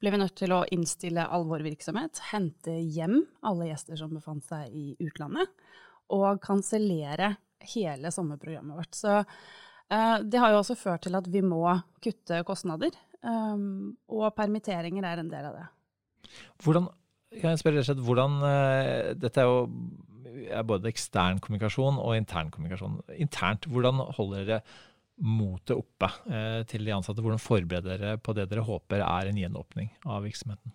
ble 0.00 0.12
vi 0.12 0.20
nødt 0.20 0.36
til 0.38 0.52
å 0.54 0.64
innstille 0.72 1.24
all 1.24 1.46
vår 1.48 1.64
virksomhet, 1.66 2.20
hente 2.30 2.72
hjem 2.72 3.22
alle 3.46 3.70
gjester 3.70 3.98
som 4.00 4.14
befant 4.16 4.44
seg 4.46 4.72
i 4.72 4.94
utlandet, 5.02 5.50
og 6.14 6.40
kansellere 6.44 7.34
hele 7.72 8.12
sommerprogrammet 8.14 8.76
vårt. 8.78 8.94
Så 8.94 9.18
uh, 9.22 10.18
det 10.22 10.42
har 10.42 10.52
jo 10.52 10.60
også 10.60 10.78
ført 10.78 11.06
til 11.06 11.16
at 11.18 11.28
vi 11.32 11.42
må 11.44 11.64
kutte 12.04 12.42
kostnader, 12.46 12.94
um, 13.22 13.96
og 14.12 14.28
permitteringer 14.36 15.08
er 15.08 15.22
en 15.22 15.32
del 15.32 15.50
av 15.50 15.58
det. 15.58 15.66
Hvordan, 16.62 16.90
kan 17.34 17.52
jeg 17.52 17.62
spørre 17.62 17.80
rett 17.80 17.90
og 17.90 18.04
slett, 18.06 18.44
uh, 18.46 19.14
Dette 19.20 19.42
er 19.42 19.48
jo 19.50 19.64
er 20.52 20.66
både 20.66 20.90
ekstern 20.90 21.40
kommunikasjon 21.42 22.00
og 22.02 22.16
intern 22.16 22.50
kommunikasjon. 22.54 23.00
Internt, 23.22 23.68
hvordan 23.70 24.02
holder 24.16 24.44
dere 24.44 24.60
motet 25.16 25.78
oppe 25.78 26.10
eh, 26.28 26.62
til 26.68 26.84
de 26.84 26.94
ansatte? 26.94 27.22
Hvordan 27.24 27.42
forbereder 27.42 28.02
dere 28.02 28.18
på 28.20 28.34
det 28.36 28.48
dere 28.50 28.66
håper 28.66 29.04
er 29.04 29.30
en 29.30 29.40
gjenåpning 29.40 29.90
av 30.04 30.26
virksomheten? 30.26 30.74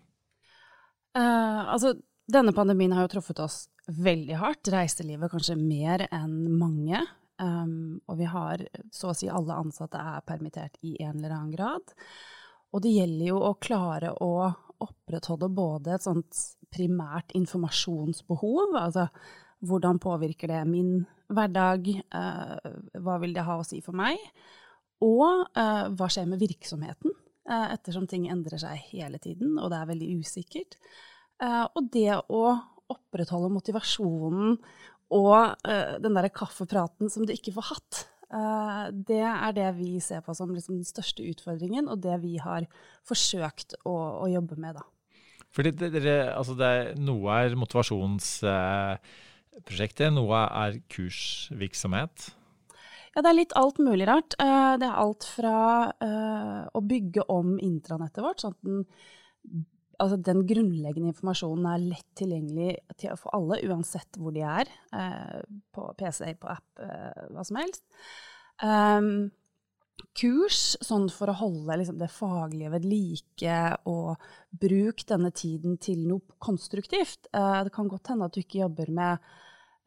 Uh, 1.17 1.67
altså, 1.73 1.93
denne 2.31 2.55
pandemien 2.55 2.93
har 2.95 3.05
jo 3.05 3.15
truffet 3.17 3.41
oss 3.43 3.65
veldig 3.91 4.37
hardt. 4.41 4.71
Reiselivet 4.71 5.31
kanskje 5.33 5.59
mer 5.59 6.07
enn 6.09 6.55
mange. 6.57 7.03
Um, 7.41 8.01
og 8.05 8.19
vi 8.19 8.27
har 8.29 8.61
så 8.93 9.11
å 9.11 9.17
si 9.17 9.29
alle 9.31 9.57
ansatte 9.57 9.97
er 9.97 10.21
permittert 10.27 10.77
i 10.85 10.93
en 11.01 11.17
eller 11.17 11.33
annen 11.35 11.55
grad. 11.55 11.95
Og 12.71 12.83
det 12.85 12.93
gjelder 12.93 13.31
jo 13.33 13.39
å 13.43 13.55
klare 13.59 14.13
å 14.23 14.31
opprettholde 14.83 15.49
både 15.53 15.95
et 15.95 16.05
sånt 16.05 16.43
primært 16.71 17.33
informasjonsbehov, 17.37 18.75
altså 18.79 19.07
hvordan 19.67 19.99
påvirker 20.01 20.49
det 20.49 20.61
min 20.69 20.93
hverdag? 21.31 21.89
Eh, 22.01 22.71
hva 23.03 23.17
vil 23.21 23.35
det 23.35 23.45
ha 23.45 23.59
å 23.59 23.65
si 23.67 23.81
for 23.85 23.97
meg? 23.97 24.19
Og 25.05 25.45
eh, 25.57 25.85
hva 25.97 26.09
skjer 26.11 26.29
med 26.29 26.41
virksomheten, 26.41 27.13
eh, 27.49 27.67
ettersom 27.75 28.07
ting 28.09 28.27
endrer 28.31 28.61
seg 28.61 28.81
hele 28.91 29.21
tiden, 29.21 29.57
og 29.59 29.71
det 29.71 29.81
er 29.81 29.91
veldig 29.93 30.11
usikkert. 30.21 30.77
og 31.41 31.87
det 31.89 32.13
å 32.29 32.41
opprettholde 32.93 33.47
motivasjonen 33.49 34.59
og 35.17 35.63
den 35.65 36.13
derre 36.13 36.29
kaffepraten 36.29 37.09
som 37.09 37.25
du 37.25 37.33
ikke 37.33 37.53
får 37.55 37.65
hatt. 37.71 38.01
Det 38.31 39.23
er 39.27 39.51
det 39.55 39.75
vi 39.75 39.99
ser 40.03 40.21
på 40.23 40.33
som 40.37 40.53
liksom 40.55 40.77
den 40.77 40.87
største 40.87 41.23
utfordringen, 41.27 41.89
og 41.91 41.99
det 42.03 42.21
vi 42.23 42.37
har 42.39 42.67
forsøkt 43.07 43.75
å, 43.83 43.95
å 44.23 44.25
jobbe 44.31 44.55
med, 44.61 44.75
da. 44.79 44.83
Fordi 45.51 45.73
dere, 45.75 46.31
altså 46.31 46.55
det 46.55 46.67
er, 46.67 46.93
noe 46.95 47.27
er 47.43 47.57
motivasjonsprosjektet, 47.59 50.07
Eh. 50.07 50.13
Noe 50.15 50.37
er 50.47 50.79
kursvirksomhet. 50.93 52.31
Ja, 53.11 53.19
det 53.19 53.27
er 53.27 53.35
litt 53.35 53.51
alt 53.59 53.75
mulig 53.83 54.07
rart. 54.07 54.31
Eh, 54.39 54.79
det 54.79 54.87
er 54.87 55.01
alt 55.01 55.27
fra 55.27 55.91
å 56.71 56.79
bygge 56.87 57.27
om 57.27 57.59
intranettet 57.59 58.23
vårt, 58.23 58.39
sånn 58.39 58.55
at 58.55 58.63
den, 58.63 58.87
altså 60.01 60.17
den, 60.25 60.45
grunnleggende 60.49 61.11
informasjonen 61.11 61.67
er 61.69 61.83
lett 61.83 62.07
tilgjengelig 62.19 62.75
for 63.19 63.31
alle, 63.37 63.61
uansett 63.69 64.17
hvor 64.19 64.33
de 64.35 64.43
er. 64.45 64.71
Eh, 64.97 65.37
på 65.73 65.91
PC, 65.99 66.33
på 66.41 66.49
app, 66.51 66.67
eh, 66.81 67.27
hva 67.31 67.45
som 67.47 67.61
helst. 67.61 67.85
Um, 68.61 69.31
kurs, 70.17 70.75
sånn 70.83 71.07
for 71.13 71.31
å 71.31 71.37
holde 71.39 71.77
liksom, 71.81 71.99
det 72.01 72.09
faglige 72.13 72.73
ved 72.73 72.87
like, 72.89 73.59
og 73.89 74.21
bruk 74.63 75.05
denne 75.09 75.31
tiden 75.35 75.77
til 75.81 76.03
noe 76.09 76.39
konstruktivt. 76.41 77.29
Eh, 77.33 77.61
det 77.67 77.73
kan 77.75 77.91
godt 77.91 78.13
hende 78.13 78.27
at 78.27 78.35
du 78.35 78.41
ikke 78.43 78.63
jobber 78.63 78.91
med 78.93 79.31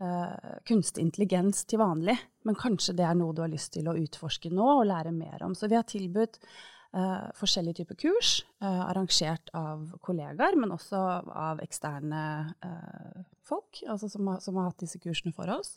uh, 0.03 0.61
kunstig 0.69 1.05
intelligens 1.05 1.65
til 1.71 1.83
vanlig, 1.83 2.17
men 2.47 2.59
kanskje 2.59 2.97
det 2.99 3.07
er 3.09 3.19
noe 3.19 3.35
du 3.35 3.43
har 3.45 3.53
lyst 3.53 3.75
til 3.77 3.89
å 3.91 3.97
utforske 3.99 4.53
nå 4.55 4.71
og 4.79 4.87
lære 4.91 5.15
mer 5.15 5.45
om. 5.47 5.55
Så 5.57 5.71
vi 5.71 5.79
har 5.79 5.87
tilbudt 5.89 6.41
uh, 6.95 7.31
forskjellige 7.39 7.83
typer 7.83 7.99
kurs, 8.07 8.37
arrangert 8.65 9.51
av 9.57 9.91
kollegaer, 10.05 10.57
men 10.57 10.73
også 10.75 11.01
av 11.35 11.63
eksterne 11.65 12.23
folk 13.45 13.83
altså 13.89 14.09
som, 14.09 14.29
har, 14.31 14.39
som, 14.41 14.57
har, 14.57 14.71
hatt 14.71 14.85
disse 14.85 15.01
kursene 15.03 15.35
for 15.37 15.51
oss. 15.53 15.75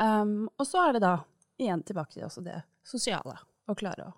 Um, 0.00 0.46
og 0.56 0.68
så 0.68 0.86
er 0.86 0.96
det 0.96 1.04
da 1.04 1.16
igjen 1.60 1.82
tilbake 1.86 2.16
til 2.16 2.46
det 2.46 2.60
sosiale 2.86 3.36
å 3.66 3.74
klare 3.76 4.08
å, 4.08 4.14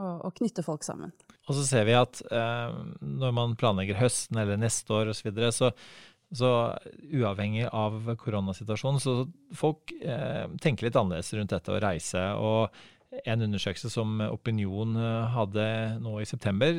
å, 0.00 0.06
å, 0.28 0.30
knytte 0.36 0.64
folk 0.66 0.84
sammen. 0.86 1.12
Og 1.48 1.56
så 1.56 1.64
ser 1.66 1.86
vi 1.88 1.94
at 1.96 2.20
eh, 2.30 2.78
når 3.00 3.34
man 3.34 3.56
planlegger 3.58 3.98
høsten 4.00 4.38
eller 4.42 4.60
neste 4.60 4.94
år 4.94 5.12
osv., 5.14 5.30
så, 5.30 5.70
så 5.70 5.72
så 6.30 6.50
uavhengig 7.10 7.64
av 7.74 8.04
koronasituasjonen, 8.20 9.00
så 9.02 9.14
folk 9.56 9.90
eh, 9.98 10.46
tenker 10.62 10.86
litt 10.86 10.98
annerledes 10.98 11.32
rundt 11.34 11.50
dette 11.50 11.74
å 11.74 11.80
reise. 11.82 12.22
og 12.38 12.76
en 13.10 13.42
undersøkelse 13.42 13.90
som 13.90 14.20
Opinion 14.30 14.94
eh, 14.98 15.32
hadde 15.34 15.64
nå 16.02 16.20
i 16.20 16.28
september, 16.28 16.76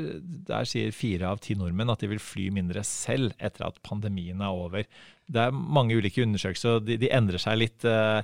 der 0.47 0.67
sier 0.69 0.93
fire 0.95 1.27
av 1.27 1.41
ti 1.43 1.57
nordmenn 1.59 1.91
at 1.91 2.03
de 2.03 2.09
vil 2.13 2.21
fly 2.23 2.47
mindre 2.55 2.85
selv 2.87 3.35
etter 3.35 3.67
at 3.67 3.81
pandemien 3.83 4.39
er 4.39 4.55
over. 4.55 4.87
Det 5.31 5.43
er 5.43 5.51
mange 5.51 5.97
ulike 5.99 6.23
undersøkelser, 6.23 6.79
og 6.79 6.87
de, 6.87 6.97
de 7.01 7.11
endrer 7.11 7.41
seg 7.41 7.59
litt, 7.59 7.87
eh, 7.87 8.21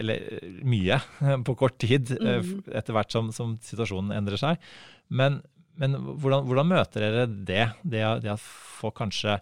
eller 0.00 0.40
mye, 0.64 1.00
på 1.46 1.56
kort 1.60 1.76
tid 1.82 2.14
eh, 2.16 2.40
mm. 2.40 2.72
etter 2.80 2.96
hvert 2.96 3.12
som, 3.12 3.28
som, 3.36 3.58
situasjonen 3.64 4.16
endrer 4.16 4.40
seg. 4.40 4.72
Men, 5.12 5.42
men 5.80 5.98
hvordan, 6.00 6.48
hvordan, 6.48 6.72
møter 6.72 7.04
dere 7.04 7.28
det, 7.28 7.66
det, 7.84 8.06
det 8.24 8.32
at 8.32 8.48
folk 8.80 8.96
kanskje 9.02 9.36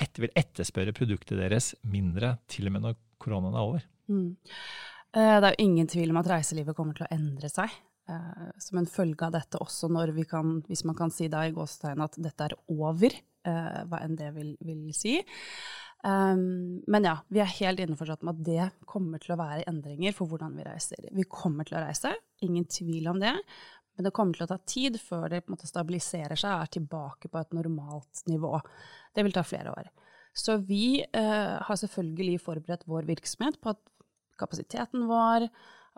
etter, 0.00 0.26
vil 0.26 0.34
etterspørre 0.38 0.96
produktet 0.96 1.38
deres 1.38 1.76
mindre, 1.86 2.40
til 2.50 2.66
og 2.66 2.74
med 2.74 2.88
når 2.88 2.98
koronaen 3.22 3.54
er 3.54 3.70
over? 3.70 3.90
Mm. 4.10 4.32
Eh, 5.16 5.36
det 5.42 5.46
er 5.48 5.54
jo 5.56 5.66
ingen 5.66 5.88
tvil 5.90 6.12
om 6.12 6.20
at 6.20 6.28
reiselivet 6.30 6.76
kommer 6.78 6.96
til 6.96 7.06
å 7.06 7.14
endre 7.14 7.50
seg. 7.50 7.72
Eh, 8.10 8.46
som 8.62 8.80
en 8.80 8.88
følge 8.90 9.26
av 9.26 9.34
dette 9.34 9.60
også 9.62 9.90
når 9.92 10.14
vi 10.16 10.24
kan, 10.28 10.58
hvis 10.68 10.84
man 10.88 10.98
kan 10.98 11.12
si 11.14 11.28
da 11.30 11.44
i 11.46 11.54
gåstegn 11.54 12.02
at 12.04 12.18
dette 12.18 12.48
er 12.48 12.56
over, 12.72 13.14
eh, 13.46 13.80
hva 13.90 14.02
enn 14.04 14.16
det 14.18 14.32
vil, 14.36 14.56
vil 14.66 14.88
si. 14.96 15.18
Um, 16.00 16.80
men 16.88 17.04
ja, 17.04 17.18
vi 17.28 17.42
er 17.42 17.50
helt 17.58 17.82
innforstått 17.84 18.22
med 18.24 18.38
at 18.38 18.44
det 18.46 18.86
kommer 18.88 19.20
til 19.20 19.34
å 19.34 19.36
være 19.36 19.66
endringer 19.68 20.14
for 20.16 20.30
hvordan 20.30 20.54
vi 20.56 20.64
reiser. 20.64 21.10
Vi 21.12 21.26
kommer 21.28 21.68
til 21.68 21.76
å 21.76 21.82
reise, 21.84 22.14
ingen 22.40 22.64
tvil 22.64 23.10
om 23.12 23.20
det. 23.20 23.34
Men 23.94 24.06
det 24.06 24.14
kommer 24.16 24.32
til 24.32 24.46
å 24.46 24.48
ta 24.48 24.56
tid 24.64 24.96
før 25.02 25.26
det 25.28 25.42
måte 25.52 25.68
stabiliserer 25.68 26.40
seg 26.40 26.54
og 26.54 26.64
er 26.64 26.72
tilbake 26.78 27.28
på 27.28 27.36
et 27.36 27.52
normalt 27.52 28.22
nivå. 28.30 28.54
Det 29.12 29.26
vil 29.26 29.36
ta 29.36 29.44
flere 29.44 29.74
år. 29.76 29.90
Så 30.32 30.56
vi 30.64 31.02
uh, 31.04 31.60
har 31.66 31.76
selvfølgelig 31.76 32.40
forberedt 32.46 32.88
vår 32.88 33.04
virksomhet 33.10 33.60
på 33.60 33.74
at 33.74 33.82
kapasiteten 34.40 35.04
vår, 35.10 35.48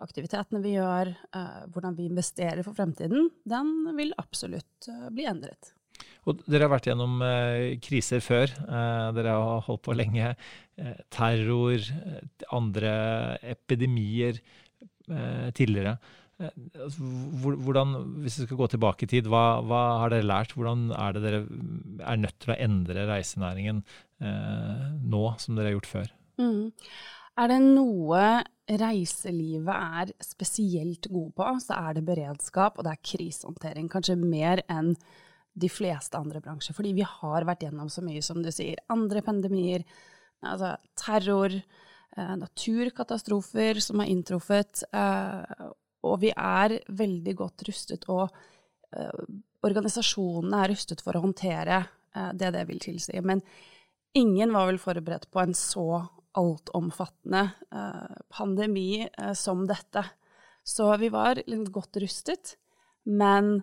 aktivitetene 0.03 0.63
vi 0.63 0.75
gjør, 0.75 1.13
uh, 1.35 1.63
hvordan 1.71 1.95
vi 1.97 2.09
investerer 2.09 2.63
for 2.65 2.75
fremtiden, 2.75 3.29
den 3.47 3.73
vil 3.97 4.13
absolutt 4.21 4.89
uh, 4.89 5.07
bli 5.13 5.29
endret. 5.29 5.73
Og 6.29 6.39
dere 6.47 6.67
har 6.67 6.71
vært 6.71 6.87
gjennom 6.87 7.21
eh, 7.25 7.75
kriser 7.83 8.23
før. 8.23 8.51
Eh, 8.51 9.07
dere 9.17 9.35
har 9.35 9.63
holdt 9.67 9.83
på 9.85 9.95
lenge. 9.97 10.33
Eh, 10.79 10.99
terror, 11.13 11.79
eh, 11.79 12.45
andre 12.55 12.93
epidemier 13.53 14.39
eh, 14.39 15.49
tidligere. 15.55 15.97
Eh, 16.39 16.53
altså, 16.85 17.09
hvordan, 17.65 17.97
hvis 18.23 18.39
vi 18.39 18.47
skal 18.47 18.61
gå 18.61 18.69
tilbake 18.71 19.05
i 19.05 19.11
tid, 19.15 19.27
hva, 19.31 19.59
hva, 19.67 19.83
har 20.03 20.15
dere 20.15 20.29
lært? 20.29 20.55
Hvordan 20.55 20.87
er 20.95 21.17
det 21.17 21.25
dere 21.27 21.43
er 21.43 22.23
nødt 22.23 22.39
til 22.39 22.55
å 22.55 22.59
endre 22.69 23.07
reisenæringen 23.11 23.83
nå, 24.23 25.23
som 25.35 25.57
dere 25.57 25.67
har 25.67 25.73
gjort 25.75 25.89
før? 25.89 26.11
Mm. 26.39 26.71
Er 27.33 27.49
det 27.49 27.59
noe 27.65 28.43
reiselivet 28.69 29.73
er 29.73 30.11
spesielt 30.23 31.07
gode 31.09 31.33
på, 31.35 31.47
så 31.63 31.79
er 31.79 31.97
det 31.97 32.05
beredskap 32.07 32.77
og 32.77 32.85
det 32.85 32.93
er 32.93 33.05
krisehåndtering. 33.09 33.89
Kanskje 33.91 34.19
mer 34.19 34.61
enn 34.71 34.93
de 35.53 35.69
fleste 35.69 36.17
andre 36.17 36.41
bransjer. 36.43 36.75
Fordi 36.77 36.93
vi 36.97 37.05
har 37.07 37.45
vært 37.47 37.65
gjennom 37.65 37.89
så 37.91 38.03
mye, 38.05 38.21
som 38.25 38.41
du 38.43 38.51
sier. 38.53 38.81
Andre 38.93 39.23
pandemier, 39.25 39.85
altså 40.45 40.75
terror, 40.99 41.53
eh, 41.53 42.35
naturkatastrofer 42.37 43.81
som 43.81 44.01
har 44.01 44.13
inntruffet. 44.13 44.85
Eh, 44.93 45.67
og 46.03 46.19
vi 46.21 46.33
er 46.35 46.79
veldig 46.89 47.35
godt 47.39 47.65
rustet, 47.67 48.09
og 48.09 48.29
eh, 48.93 49.21
organisasjonene 49.63 50.63
er 50.63 50.73
rustet 50.73 51.01
for 51.01 51.15
å 51.15 51.23
håndtere 51.23 51.85
det 52.13 52.51
det 52.53 52.67
vil 52.69 52.77
tilsi. 52.77 53.15
Men 53.25 53.39
ingen 54.13 54.51
var 54.53 54.67
vel 54.69 54.77
forberedt 54.77 55.31
på 55.33 55.39
en 55.41 55.55
så 55.57 56.03
altomfattende 56.39 57.43
eh, 57.71 58.17
pandemi 58.33 59.03
eh, 59.05 59.33
som 59.37 59.65
dette. 59.69 60.05
Så 60.63 60.89
vi 60.97 61.11
var 61.13 61.41
litt 61.45 61.71
godt 61.73 62.01
rustet. 62.03 62.57
Men 63.03 63.61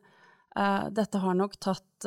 Uh, 0.50 0.88
dette 0.90 1.20
har 1.22 1.36
nok 1.38 1.52
tatt 1.62 2.06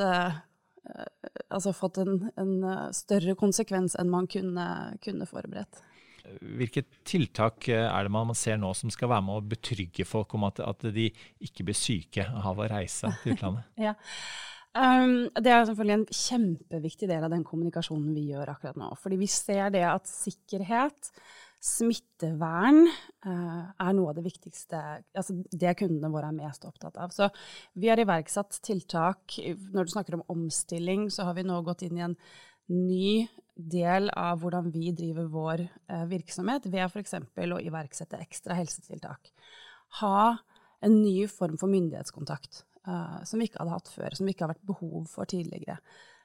Altså 1.48 1.72
fått 1.72 1.96
en, 2.02 2.26
en, 2.36 2.56
større 2.92 3.38
konsekvens 3.40 3.94
enn 3.96 4.10
man 4.12 4.26
kunne, 4.28 4.66
kunne, 5.00 5.24
forberedt. 5.30 5.80
Hvilke 6.60 6.84
tiltak 7.08 7.70
er 7.72 8.04
det 8.04 8.12
man 8.12 8.36
ser 8.36 8.60
nå 8.60 8.74
som 8.76 8.92
skal 8.92 9.14
være 9.14 9.24
med 9.24 9.38
å 9.38 9.46
betrygge 9.54 10.04
folk 10.04 10.36
om 10.36 10.44
at, 10.50 10.60
at 10.60 10.84
de 10.92 11.06
ikke 11.40 11.64
blir 11.70 11.78
syke 11.80 12.26
av 12.28 12.60
å 12.60 12.68
reise 12.68 13.14
til 13.22 13.38
utlandet? 13.38 13.64
ja. 13.88 13.96
Um, 14.74 15.28
det 15.38 15.52
er 15.54 15.68
selvfølgelig 15.70 15.96
en 16.00 16.08
kjempeviktig 16.18 17.06
del 17.10 17.22
av 17.28 17.30
den 17.30 17.44
kommunikasjonen 17.46 18.14
vi 18.16 18.32
gjør 18.32 18.56
akkurat 18.56 18.80
nå. 18.82 18.90
Fordi 18.98 19.20
vi 19.22 19.30
ser 19.30 19.70
det 19.74 19.84
at 19.86 20.10
sikkerhet 20.10 21.12
Smittevern 21.64 22.82
uh, 22.84 23.70
er 23.72 23.94
noe 23.96 24.10
av 24.12 24.18
det 24.18 24.26
viktigste, 24.26 24.80
altså 25.16 25.38
det 25.48 25.78
kundene 25.80 26.10
våre 26.12 26.32
er 26.34 26.36
mest 26.36 26.66
opptatt 26.68 26.98
av. 27.00 27.14
Så 27.16 27.30
vi 27.80 27.88
har 27.92 28.02
iverksatt 28.02 28.58
tiltak. 28.66 29.38
Når 29.72 29.88
du 29.88 29.94
snakker 29.94 30.18
om 30.18 30.26
omstilling, 30.34 31.06
så 31.14 31.30
har 31.30 31.38
vi 31.38 31.46
nå 31.48 31.62
gått 31.64 31.86
inn 31.86 32.02
i 32.02 32.06
en 32.10 32.18
ny 32.74 33.30
del 33.54 34.10
av 34.18 34.42
hvordan 34.42 34.74
vi 34.74 34.92
driver 34.98 35.30
vår 35.32 35.68
uh, 35.70 36.04
virksomhet, 36.10 36.66
ved 36.66 36.90
f.eks. 36.90 37.16
å 37.22 37.62
iverksette 37.62 38.20
ekstra 38.26 38.58
helsetiltak. 38.58 39.32
Ha 40.02 40.34
en 40.84 41.00
ny 41.06 41.30
form 41.32 41.56
for 41.62 41.72
myndighetskontakt 41.72 42.66
uh, 42.88 43.22
som 43.28 43.40
vi 43.40 43.50
ikke 43.50 43.62
hadde 43.62 43.78
hatt 43.78 43.94
før, 43.94 44.18
som 44.18 44.28
vi 44.28 44.36
ikke 44.36 44.48
har 44.48 44.54
vært 44.56 44.68
behov 44.74 45.08
for 45.12 45.30
tidligere. 45.30 45.80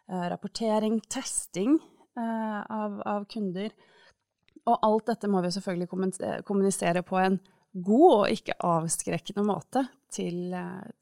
rapportering, 0.08 1.02
testing 1.12 1.74
av, 2.16 2.94
av 3.04 3.26
kunder 3.28 3.74
og 4.68 4.84
alt 4.84 5.12
dette 5.12 5.30
må 5.30 5.40
vi 5.44 5.52
selvfølgelig 5.54 5.88
kommunisere 6.46 7.04
på 7.06 7.18
en 7.20 7.38
god 7.84 8.08
og 8.08 8.32
ikke 8.32 8.56
avskrekkende 8.64 9.44
måte 9.46 9.84
til, 10.12 10.54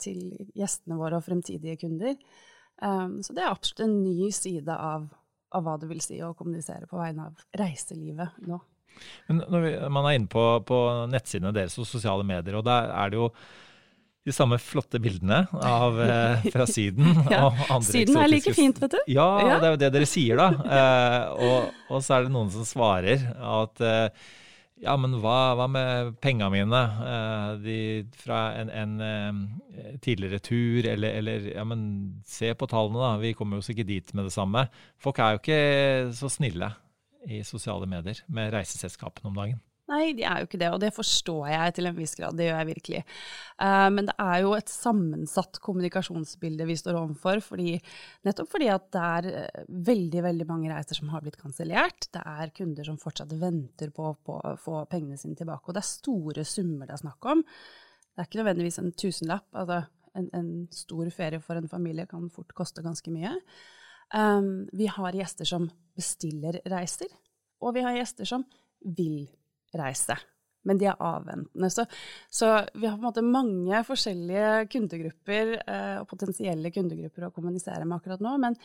til 0.03 0.21
gjestene 0.57 0.99
våre 0.99 1.21
og 1.21 1.27
fremtidige 1.27 1.79
kunder. 1.81 2.17
Um, 2.83 3.23
så 3.25 3.33
det 3.33 3.45
er 3.45 3.53
absolutt 3.53 3.87
en 3.87 4.01
ny 4.05 4.31
side 4.35 4.73
av, 4.73 5.07
av, 5.55 5.63
hva 5.65 5.77
det 5.81 5.89
vil 5.89 6.03
si 6.05 6.19
å 6.21 6.35
kommunisere 6.37 6.89
på 6.91 6.99
vegne 7.01 7.31
av 7.31 7.47
reiselivet 7.57 8.43
nå. 8.45 8.59
Men 9.29 9.41
når 9.53 9.65
vi, 9.65 9.71
man 9.93 10.09
er 10.09 10.19
inne 10.19 10.31
på, 10.33 10.45
på 10.69 10.81
nettsidene 11.13 11.55
deres 11.57 11.77
og 11.81 11.89
sosiale 11.89 12.25
medier, 12.27 12.59
og 12.59 12.67
der 12.69 12.93
er 12.93 13.13
det 13.13 13.21
jo 13.21 13.31
de 14.27 14.35
samme 14.35 14.59
flotte 14.59 14.99
bildene 15.03 15.45
av, 15.55 16.01
eh, 16.03 16.47
fra 16.55 16.67
Syden. 16.67 17.13
ja, 17.31 17.51
syden 17.85 18.19
er 18.19 18.31
like 18.33 18.55
fint, 18.57 18.81
vet 18.83 18.97
du. 18.97 18.99
Ja, 19.15 19.29
ja, 19.45 19.59
det 19.63 19.69
er 19.69 19.77
jo 19.77 19.83
det 19.85 19.93
dere 19.95 20.09
sier, 20.11 20.41
da. 20.41 20.49
Eh, 20.77 21.47
og, 21.47 21.77
og, 21.89 22.03
så 22.05 22.17
er 22.17 22.27
det 22.27 22.33
noen 22.35 22.51
som 22.53 22.67
svarer 22.67 23.23
at 23.33 23.81
eh, 23.85 24.25
ja, 24.83 24.93
men 25.01 25.15
hva, 25.23 25.55
hva 25.57 25.69
med 25.71 26.17
penga 26.21 26.51
mine 26.53 26.81
eh, 27.07 27.53
de, 27.63 27.77
fra 28.19 28.41
en, 28.61 28.73
en 28.75 29.95
tidligere 30.05 30.43
tur, 30.45 30.89
eller, 30.91 31.21
eller, 31.23 31.47
ja, 31.55 31.65
men 31.65 31.87
se 32.29 32.51
på 32.59 32.69
tallene, 32.69 32.99
da. 33.01 33.15
Vi 33.23 33.33
kommer 33.39 33.57
jo 33.57 33.65
oss 33.65 33.71
ikke 33.73 33.87
dit 33.89 34.13
med 34.13 34.29
det 34.29 34.35
samme. 34.35 34.67
Folk 35.03 35.23
er 35.23 35.37
jo 35.37 35.43
ikke 35.45 35.63
så 36.19 36.33
snille 36.33 36.75
i 37.31 37.41
sosiale 37.47 37.89
medier 37.91 38.21
med 38.29 38.53
reiseselskapene 38.55 39.31
om 39.31 39.41
dagen. 39.41 39.63
Nei, 39.87 40.17
de 40.19 40.25
er 40.27 40.41
jo 40.43 40.49
ikke 40.49 40.59
det, 40.59 40.69
og 40.75 40.81
det 40.83 40.89
forstår 40.97 41.45
jeg 41.53 41.75
til 41.77 41.87
en 41.87 41.95
viss 41.95 42.17
grad. 42.19 42.35
Det 42.35 42.49
gjør 42.49 42.57
jeg 42.59 42.69
virkelig. 42.73 43.03
Uh, 43.63 43.87
men 43.95 44.09
det 44.09 44.17
er 44.25 44.41
jo 44.43 44.55
et 44.57 44.73
sammensatt 44.73 45.61
kommunikasjonsbilde 45.63 46.67
vi 46.67 46.75
står 46.81 46.99
overfor. 46.99 47.39
Fordi, 47.53 47.77
nettopp 48.27 48.51
fordi 48.51 48.71
at 48.75 48.89
det 48.97 49.05
er 49.07 49.29
eh, 49.45 49.69
veldig 49.87 50.25
veldig 50.27 50.49
mange 50.49 50.73
reiser 50.73 50.99
som 50.99 51.13
har 51.15 51.23
blitt 51.23 51.39
kansellert. 51.39 52.09
Det 52.11 52.25
er 52.27 52.55
kunder 52.57 52.91
som 52.91 52.99
fortsatt 52.99 53.37
venter 53.39 53.95
på, 53.95 54.11
å 54.11 54.57
få 54.59 54.83
pengene 54.91 55.21
sine 55.23 55.39
tilbake. 55.39 55.71
Og 55.71 55.79
det 55.79 55.85
er 55.85 55.91
store 55.93 56.47
summer 56.49 56.91
det 56.91 56.99
er 56.99 57.05
snakk 57.05 57.31
om. 57.37 57.47
Det 57.47 58.25
er 58.25 58.31
ikke 58.31 58.43
nødvendigvis 58.43 58.83
en 58.83 58.93
tusenlapp. 58.99 59.49
Altså, 59.55 59.81
en, 60.19 60.29
en 60.35 60.53
stor 60.75 61.15
ferie 61.15 61.43
for 61.45 61.63
en 61.63 61.71
familie 61.71 62.11
kan 62.11 62.27
fort 62.35 62.51
koste 62.59 62.83
ganske 62.83 63.15
mye. 63.15 63.37
Um, 64.15 64.67
vi 64.75 64.91
har 64.91 65.15
gjester 65.15 65.47
som 65.47 65.71
bestiller 65.95 66.59
reiser, 66.71 67.11
og 67.63 67.75
vi 67.79 67.87
har 67.87 67.95
gjester 67.99 68.35
som 68.35 68.47
vil 68.97 69.27
reise. 69.81 70.17
Men 70.67 70.81
de 70.81 70.89
er 70.91 71.03
avventende. 71.03 71.71
Så, 71.71 71.85
så, 72.31 72.51
vi 72.75 72.89
har 72.89 72.97
på 72.97 73.05
en 73.05 73.07
måte 73.07 73.23
mange 73.23 73.83
forskjellige 73.87 74.67
kundegrupper 74.73 75.53
eh, 75.63 75.99
og 76.01 76.09
potensielle 76.11 76.73
kundegrupper 76.75 77.29
å 77.29 77.35
kommunisere 77.35 77.85
med 77.85 78.01
akkurat 78.01 78.25
nå. 78.25 78.33
Men 78.43 78.59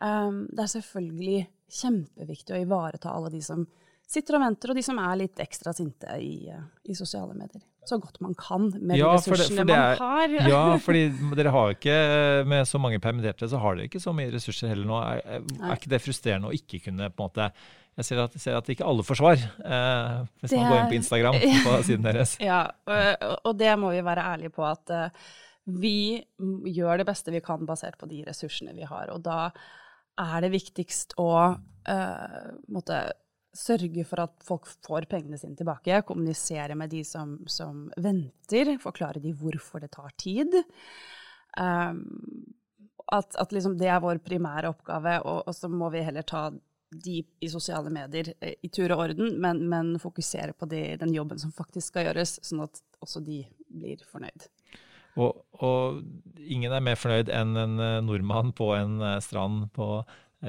um, 0.00 0.46
det 0.48 0.64
er 0.64 0.72
selvfølgelig 0.72 1.42
kjempeviktig 1.82 2.56
å 2.56 2.62
ivareta 2.64 3.12
alle 3.12 3.34
de 3.34 3.42
som 3.44 3.66
sitter 4.08 4.38
og 4.38 4.44
venter, 4.44 4.72
og 4.72 4.78
de 4.78 4.84
som 4.86 5.00
er 5.00 5.20
litt 5.20 5.40
ekstra 5.44 5.72
sinte 5.76 6.16
i, 6.20 6.48
eh, 6.48 6.64
i 6.88 6.96
sosiale 6.96 7.36
medier. 7.36 7.60
Så 7.84 7.98
godt 8.00 8.20
man 8.24 8.34
kan 8.38 8.70
med 8.80 8.96
ja, 8.96 9.12
de 9.12 9.20
ressursene 9.20 9.62
det, 9.62 9.68
det 9.68 9.76
er, 9.76 10.00
man 10.00 10.08
har. 10.08 10.34
ja, 10.54 10.64
fordi 10.82 11.04
dere 11.36 11.54
har 11.54 11.76
ikke, 11.76 11.96
med 12.48 12.68
så 12.68 12.80
mange 12.80 13.00
permitterte, 13.04 13.48
så 13.50 13.60
har 13.60 13.78
dere 13.78 13.90
ikke 13.90 14.02
så 14.02 14.14
mye 14.16 14.32
ressurser 14.32 14.72
heller 14.72 14.88
nå. 14.88 15.00
Er, 15.04 15.24
er, 15.36 15.48
er 15.60 15.78
ikke 15.78 15.92
det 15.92 16.02
frustrerende 16.04 16.52
å 16.52 16.56
ikke 16.56 16.82
kunne 16.88 17.10
på 17.12 17.24
en 17.24 17.32
måte 17.32 17.50
jeg 17.94 18.08
ser 18.08 18.20
at, 18.24 18.34
ser 18.42 18.56
at 18.58 18.68
ikke 18.72 18.86
alle 18.86 19.04
får 19.06 19.18
svar, 19.20 19.38
eh, 19.38 20.14
hvis 20.42 20.50
det, 20.50 20.58
man 20.58 20.72
går 20.72 20.80
inn 20.80 20.90
på 20.90 20.98
Instagram 20.98 21.36
på 21.66 21.74
siden 21.86 22.06
deres. 22.08 22.36
Ja, 22.42 22.66
og, 22.90 23.26
og, 23.36 23.52
det 23.58 23.70
må 23.78 23.92
vi 23.94 24.02
være 24.04 24.26
ærlige 24.34 24.54
på 24.54 24.64
at 24.66 24.90
uh, 24.90 25.28
vi 25.78 26.18
gjør 26.74 27.00
det 27.00 27.06
beste 27.08 27.32
vi 27.34 27.42
kan 27.44 27.62
basert 27.68 27.96
på 28.00 28.08
de 28.10 28.24
ressursene 28.26 28.74
vi 28.74 28.86
har. 28.88 29.12
Og 29.14 29.22
da 29.24 29.46
er 30.20 30.42
det 30.42 30.50
viktigst 30.54 31.14
å 31.22 31.30
uh, 31.54 32.48
måtte 32.74 32.98
sørge 33.54 34.04
for 34.08 34.24
at 34.24 34.34
folk 34.44 34.68
får 34.86 35.06
pengene 35.10 35.38
sine 35.40 35.56
tilbake. 35.58 36.02
Kommunisere 36.08 36.76
med 36.78 36.92
de 36.92 37.04
som, 37.06 37.38
som 37.50 37.86
venter. 37.96 38.74
Forklare 38.82 39.22
de 39.22 39.34
hvorfor 39.38 39.84
det 39.84 39.92
tar 39.94 40.12
tid. 40.20 40.58
Um, 41.58 42.04
at, 43.12 43.36
at 43.38 43.52
liksom 43.52 43.76
det 43.78 43.90
er 43.92 44.02
vår 44.02 44.20
primære 44.24 44.70
oppgave, 44.72 45.18
og, 45.22 45.42
og 45.46 45.54
så 45.56 45.68
må 45.70 45.90
vi 45.92 46.02
heller 46.04 46.24
ta 46.26 46.48
de 47.04 47.20
i 47.40 47.50
sosiale 47.50 47.90
medier 47.92 48.32
eh, 48.40 48.54
i 48.62 48.70
tur 48.72 48.92
og 48.94 49.04
orden, 49.08 49.36
men, 49.42 49.64
men 49.70 49.94
fokusere 50.02 50.54
på 50.56 50.68
de, 50.70 50.82
den 51.00 51.14
jobben 51.14 51.40
som 51.40 51.52
faktisk 51.54 51.92
skal 51.92 52.08
gjøres, 52.08 52.38
sånn 52.46 52.64
at 52.66 52.80
også 53.04 53.22
de 53.24 53.42
blir 53.68 54.02
fornøyd. 54.10 54.48
Og, 55.20 55.44
og 55.62 56.00
ingen 56.42 56.72
er 56.74 56.82
mer 56.82 56.98
fornøyd 56.98 57.30
enn 57.30 57.54
en 57.58 57.82
eh, 57.82 58.00
nordmann 58.06 58.54
på 58.56 58.72
en 58.76 58.98
eh, 59.02 59.20
strand 59.22 59.68
på 59.74 59.88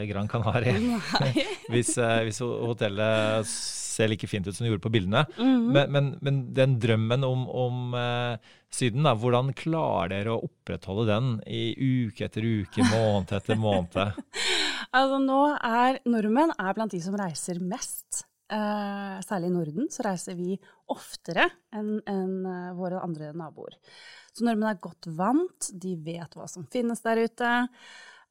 Gran 0.10 0.28
Canaria. 0.32 1.00
hvis, 1.72 1.96
hvis, 1.96 2.42
hotellet 2.44 3.48
ser 3.96 4.12
like 4.12 4.28
fint 4.28 4.48
ut 4.48 4.56
som 4.56 4.66
det 4.66 4.74
gjorde 4.74 4.84
på 4.84 4.94
bildene. 4.94 5.24
Mm 5.40 5.56
men, 5.72 5.92
men, 5.92 6.12
men, 6.22 6.42
den 6.56 6.78
drømmen 6.82 7.26
om, 7.28 7.48
om 7.50 7.96
uh, 7.96 8.54
Syden, 8.74 9.06
da, 9.08 9.16
hvordan 9.18 9.54
klarer 9.58 10.12
dere 10.12 10.36
å 10.36 10.44
opprettholde 10.46 11.08
den 11.10 11.34
i 11.48 11.70
uke 11.80 12.28
etter 12.28 12.46
uke, 12.46 12.86
måned 12.94 13.34
etter 13.38 13.60
måned? 13.60 14.20
Altså, 14.92 15.20
nå 15.24 15.42
er 15.56 16.02
nordmenn 16.08 16.56
er 16.60 16.78
blant 16.78 16.96
de 16.96 17.02
som 17.04 17.16
reiser 17.20 17.62
mest. 17.64 18.26
Eh, 18.46 19.16
særlig 19.26 19.48
i 19.50 19.54
Norden 19.56 19.88
så 19.90 20.04
reiser 20.06 20.36
vi 20.38 20.54
oftere 20.94 21.48
enn 21.74 21.96
en, 22.06 22.36
uh, 22.46 22.76
våre 22.78 23.02
andre 23.02 23.32
naboer. 23.34 23.80
Så 24.36 24.46
nordmenn 24.46 24.70
er 24.74 24.84
godt 24.84 25.10
vant, 25.18 25.72
de 25.72 25.96
vet 26.06 26.38
hva 26.38 26.46
som 26.52 26.68
finnes 26.72 27.02
der 27.02 27.24
ute. 27.26 27.54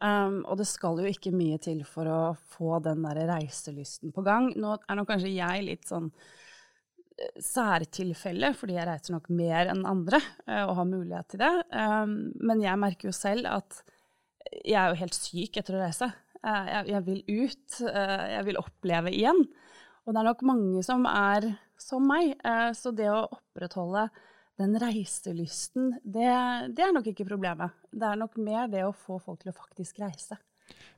Um, 0.05 0.43
og 0.51 0.59
det 0.61 0.67
skal 0.69 0.99
jo 1.01 1.09
ikke 1.09 1.33
mye 1.33 1.57
til 1.63 1.81
for 1.89 2.09
å 2.11 2.23
få 2.57 2.77
den 2.85 3.05
der 3.07 3.23
reiselysten 3.31 4.13
på 4.13 4.25
gang. 4.27 4.51
Nå 4.61 4.75
er 4.77 4.99
nok 4.99 5.09
kanskje 5.09 5.33
jeg 5.33 5.63
litt 5.65 5.89
sånn 5.89 6.11
eh, 6.11 7.39
særtilfelle, 7.41 8.51
fordi 8.59 8.77
jeg 8.77 8.89
reiser 8.91 9.15
nok 9.15 9.31
mer 9.33 9.71
enn 9.73 9.85
andre 9.89 10.21
uh, 10.21 10.67
og 10.67 10.75
har 10.83 10.91
mulighet 10.91 11.31
til 11.33 11.45
det. 11.45 11.53
Um, 11.73 12.19
men 12.37 12.61
jeg 12.67 12.83
merker 12.83 13.09
jo 13.09 13.17
selv 13.17 13.49
at 13.55 13.81
jeg 14.61 14.77
er 14.77 14.93
jo 14.93 15.01
helt 15.01 15.17
syk 15.17 15.57
etter 15.63 15.79
å 15.79 15.83
reise. 15.87 16.11
Uh, 16.45 16.67
jeg, 16.69 16.91
jeg, 16.93 17.03
vil 17.09 17.25
ut, 17.41 17.81
jeg 17.81 18.45
vil 18.51 18.61
oppleve 18.61 19.15
igjen. 19.15 19.41
Og 20.05 20.13
det 20.13 20.21
er 20.21 20.29
nok 20.29 20.45
mange 20.45 20.85
som 20.85 21.09
er 21.09 21.49
som 21.81 22.05
meg. 22.05 22.37
Så 22.77 22.93
det 22.93 23.09
å 23.09 23.25
opprettholde 23.25 24.05
den 24.61 24.77
reiselysten, 24.79 25.95
det, 26.05 26.29
det, 26.77 26.85
er 26.85 26.93
nok 26.95 27.09
ikke 27.11 27.27
problemet. 27.27 27.73
Det 27.95 28.09
er 28.09 28.19
nok 28.21 28.39
mer 28.43 28.67
det 28.73 28.83
å 28.87 28.95
få 28.97 29.21
folk 29.23 29.43
til 29.43 29.53
å 29.53 29.57
faktisk 29.57 30.01
reise. 30.03 30.39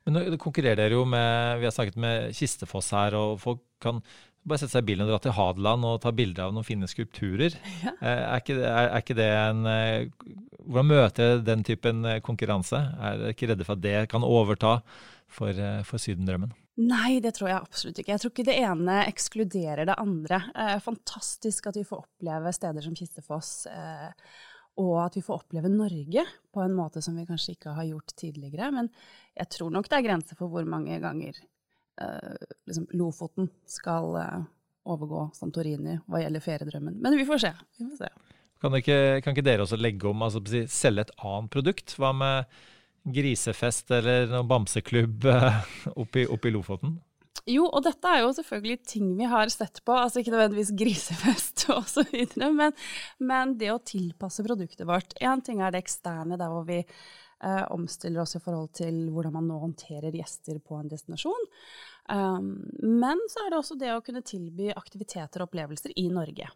Men 0.06 0.14
nå 0.16 0.38
konkurrerer 0.38 0.78
dere 0.78 0.94
jo 0.94 1.02
med 1.08 1.58
Vi 1.60 1.66
har 1.66 1.74
snakket 1.74 1.98
med 1.98 2.34
Kistefoss 2.38 2.92
her, 2.94 3.16
og 3.18 3.40
folk 3.42 3.64
kan 3.82 4.00
bare 4.46 4.62
sette 4.62 4.76
seg 4.76 4.84
i 4.84 4.92
bilen 4.92 5.04
og 5.04 5.10
dra 5.10 5.18
til 5.24 5.34
Hadeland 5.34 5.86
og 5.88 5.98
ta 6.04 6.12
bilder 6.14 6.46
av 6.46 6.54
noen 6.54 6.66
fine 6.66 6.88
skulpturer. 6.90 7.56
Ja. 7.84 7.96
Eh, 8.00 8.22
er, 8.22 8.44
ikke, 8.44 8.60
er, 8.60 8.84
er, 8.84 9.02
ikke, 9.02 9.18
det 9.18 9.30
en 9.34 9.66
eh, 9.70 10.28
Hvordan 10.66 10.88
møter 10.90 11.42
den 11.46 11.66
typen 11.66 12.06
konkurranse? 12.26 12.78
Er 12.98 13.20
dere 13.20 13.34
ikke 13.34 13.50
redde 13.52 13.66
for 13.66 13.78
at 13.78 13.84
det 13.84 13.98
kan 14.10 14.24
overta 14.26 14.78
for, 15.26 15.58
for 15.86 16.02
Sydendrømmen? 16.02 16.54
Nei, 16.76 17.22
det 17.24 17.32
tror 17.38 17.48
jeg 17.48 17.56
absolutt 17.56 17.98
ikke. 18.02 18.12
Jeg 18.12 18.20
tror 18.20 18.32
ikke 18.34 18.48
det 18.50 18.58
ene 18.60 18.96
ekskluderer 19.06 19.88
det 19.88 19.96
andre. 19.96 20.42
Eh, 20.52 20.74
fantastisk 20.84 21.70
at 21.70 21.78
vi 21.78 21.86
får 21.88 22.02
oppleve 22.04 22.52
steder 22.52 22.84
som 22.84 22.96
Kistefoss, 22.96 23.52
eh, 23.70 24.10
og 24.76 24.96
at 25.00 25.16
vi 25.16 25.24
får 25.24 25.40
oppleve 25.40 25.70
Norge 25.72 26.24
på 26.52 26.62
en 26.62 26.74
måte 26.76 27.02
som 27.04 27.16
vi 27.16 27.26
kanskje 27.28 27.56
ikke 27.56 27.74
har 27.76 27.88
gjort 27.88 28.12
tidligere. 28.18 28.70
Men 28.74 28.90
jeg 29.36 29.48
tror 29.56 29.72
nok 29.72 29.88
det 29.88 29.98
er 29.98 30.06
grenser 30.08 30.38
for 30.38 30.52
hvor 30.52 30.68
mange 30.68 30.98
ganger 31.02 31.38
eh, 32.02 32.46
liksom 32.68 32.86
Lofoten 32.98 33.48
skal 33.68 34.18
eh, 34.20 34.46
overgå 34.86 35.26
Santorini 35.36 35.96
hva 36.06 36.22
gjelder 36.22 36.44
feriedrømmen. 36.44 37.00
Men 37.02 37.18
vi 37.18 37.26
får 37.28 37.44
se. 37.46 37.52
Vi 37.78 37.88
får 37.88 38.04
se. 38.04 38.12
Kan, 38.62 38.76
ikke, 38.78 38.98
kan 39.24 39.36
ikke 39.36 39.44
dere 39.44 39.66
også 39.66 39.78
legge 39.80 40.08
om, 40.08 40.24
altså 40.24 40.40
selge 40.72 41.06
et 41.06 41.16
annet 41.20 41.52
produkt? 41.52 41.96
Hva 42.00 42.12
med 42.16 42.56
grisefest 43.16 43.92
eller 43.94 44.28
noen 44.30 44.48
bamseklubb 44.50 45.28
eh, 45.30 45.60
oppe 45.96 46.26
i 46.26 46.54
Lofoten? 46.54 46.98
Jo, 47.46 47.68
og 47.70 47.84
dette 47.86 48.10
er 48.10 48.24
jo 48.24 48.32
selvfølgelig 48.34 48.80
ting 48.90 49.10
vi 49.14 49.26
har 49.30 49.50
sett 49.54 49.78
på, 49.86 49.94
altså 49.94 50.18
ikke 50.18 50.32
nødvendigvis 50.34 50.72
grisefest 50.74 51.68
osv., 51.70 52.16
men, 52.42 52.72
men 53.22 53.52
det 53.60 53.70
å 53.70 53.82
tilpasse 53.86 54.42
produktet 54.46 54.82
vårt. 54.88 55.14
Én 55.22 55.44
ting 55.46 55.62
er 55.62 55.70
det 55.70 55.84
eksterne, 55.84 56.38
der 56.40 56.50
hvor 56.50 56.66
vi 56.66 56.80
eh, 56.82 57.64
omstiller 57.70 58.24
oss 58.24 58.34
i 58.34 58.42
forhold 58.42 58.72
til 58.80 58.98
hvordan 59.14 59.36
man 59.38 59.46
nå 59.46 59.60
håndterer 59.62 60.16
gjester 60.18 60.58
på 60.58 60.80
en 60.80 60.90
destinasjon. 60.90 61.46
Um, 62.10 62.50
men 62.82 63.22
så 63.30 63.44
er 63.44 63.54
det 63.54 63.60
også 63.60 63.78
det 63.78 63.94
å 63.94 64.02
kunne 64.02 64.26
tilby 64.26 64.72
aktiviteter 64.74 65.42
og 65.42 65.46
opplevelser 65.46 65.94
i 66.02 66.08
Norge. 66.10 66.50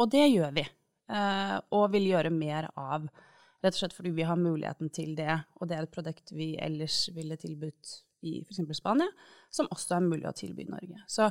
Og 0.00 0.08
det 0.12 0.24
gjør 0.24 0.56
vi, 0.56 0.64
eh, 1.12 1.54
og 1.76 1.86
vil 1.92 2.08
gjøre 2.14 2.32
mer 2.32 2.70
av. 2.72 3.04
Rett 3.60 3.76
og 3.76 3.82
slett 3.82 3.96
fordi 3.96 4.16
vi 4.16 4.24
har 4.24 4.40
muligheten 4.40 4.88
til 4.88 5.12
det, 5.20 5.36
og 5.60 5.68
det 5.68 5.76
er 5.76 5.84
et 5.84 5.94
produkt 5.94 6.32
vi 6.32 6.54
ellers 6.56 7.10
ville 7.12 7.36
tilbudt 7.40 7.98
i 8.24 8.40
f.eks. 8.42 8.62
Spania, 8.78 9.08
som 9.52 9.70
også 9.72 9.98
er 9.98 10.06
mulig 10.08 10.28
å 10.28 10.34
tilby 10.36 10.66
i 10.66 10.72
Norge. 10.72 11.00
Så 11.10 11.30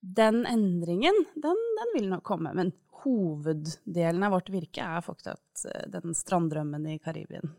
den 0.00 0.46
endringen, 0.48 1.24
den, 1.34 1.64
den, 1.78 1.94
vil 1.96 2.08
nok 2.10 2.24
komme. 2.26 2.52
Men 2.56 2.72
hoveddelen 3.04 4.24
av 4.24 4.36
vårt 4.36 4.48
virke 4.52 4.84
er 4.84 5.04
fortsatt 5.04 5.66
eh, 5.68 5.88
den 5.92 6.16
stranddrømmen 6.16 6.88
i 6.94 6.98
Karibien. 7.02 7.52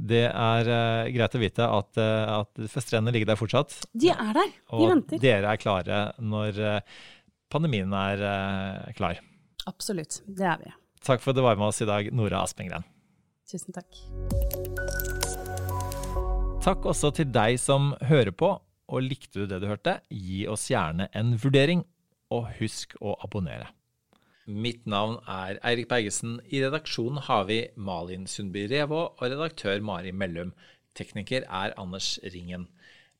Det 0.00 0.24
er 0.26 0.68
uh, 0.70 1.10
greit 1.12 1.34
å 1.36 1.40
vite 1.42 1.66
at, 1.68 1.98
uh, 2.00 2.40
at 2.40 2.76
strendene 2.80 3.12
ligger 3.14 3.32
der 3.32 3.40
fortsatt. 3.40 3.76
De 3.92 4.08
er 4.14 4.32
der, 4.32 4.54
de 4.54 4.78
og 4.78 4.86
venter. 4.94 5.20
Og 5.20 5.26
dere 5.26 5.52
er 5.52 5.60
klare 5.60 5.98
når 6.24 6.62
uh, 6.64 7.02
pandemien 7.52 7.92
er 7.98 8.24
klar. 8.96 9.20
Absolutt, 9.68 10.22
det 10.24 10.48
er 10.48 10.64
vi. 10.64 10.72
Takk 11.04 11.20
for 11.20 11.34
at 11.34 11.40
du 11.40 11.44
var 11.44 11.60
med 11.60 11.68
oss 11.68 11.82
i 11.84 11.88
dag, 11.88 12.08
Nora 12.16 12.44
Aspengren. 12.46 12.86
Tusen 13.50 13.76
takk. 13.76 14.59
Takk 16.60 16.84
også 16.90 17.08
til 17.16 17.30
deg 17.32 17.56
som 17.56 17.94
hører 18.04 18.34
på. 18.36 18.50
Og 18.90 19.04
likte 19.06 19.38
du 19.38 19.46
det 19.48 19.60
du 19.62 19.68
hørte, 19.70 20.00
gi 20.10 20.42
oss 20.50 20.66
gjerne 20.68 21.06
en 21.16 21.36
vurdering, 21.38 21.84
og 22.34 22.50
husk 22.58 22.96
å 23.00 23.14
abonnere. 23.24 23.70
Mitt 24.50 24.82
navn 24.84 25.20
er 25.30 25.60
Eirik 25.64 25.88
Bergesen. 25.88 26.40
I 26.50 26.60
redaksjonen 26.64 27.22
har 27.28 27.46
vi 27.48 27.62
Malin 27.78 28.26
Sundby 28.26 28.66
Revå 28.68 29.00
og 29.06 29.24
redaktør 29.24 29.80
Mari 29.80 30.12
Mellum. 30.12 30.52
Tekniker 30.98 31.46
er 31.46 31.72
Anders 31.80 32.18
Ringen. 32.34 32.66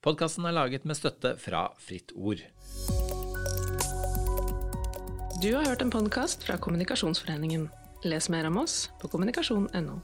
Podkasten 0.03 0.45
er 0.45 0.59
laget 0.59 0.85
med 0.85 0.99
støtte 0.99 1.37
fra 1.41 1.69
Fritt 1.81 2.13
Ord. 2.17 2.45
Du 5.41 5.53
har 5.55 5.65
hørt 5.65 5.81
en 5.87 5.93
podkast 5.95 6.45
fra 6.45 6.61
Kommunikasjonsforeningen. 6.61 7.71
Les 8.05 8.29
mer 8.29 8.53
om 8.53 8.61
oss 8.67 8.89
på 9.01 9.09
kommunikasjon.no. 9.09 10.01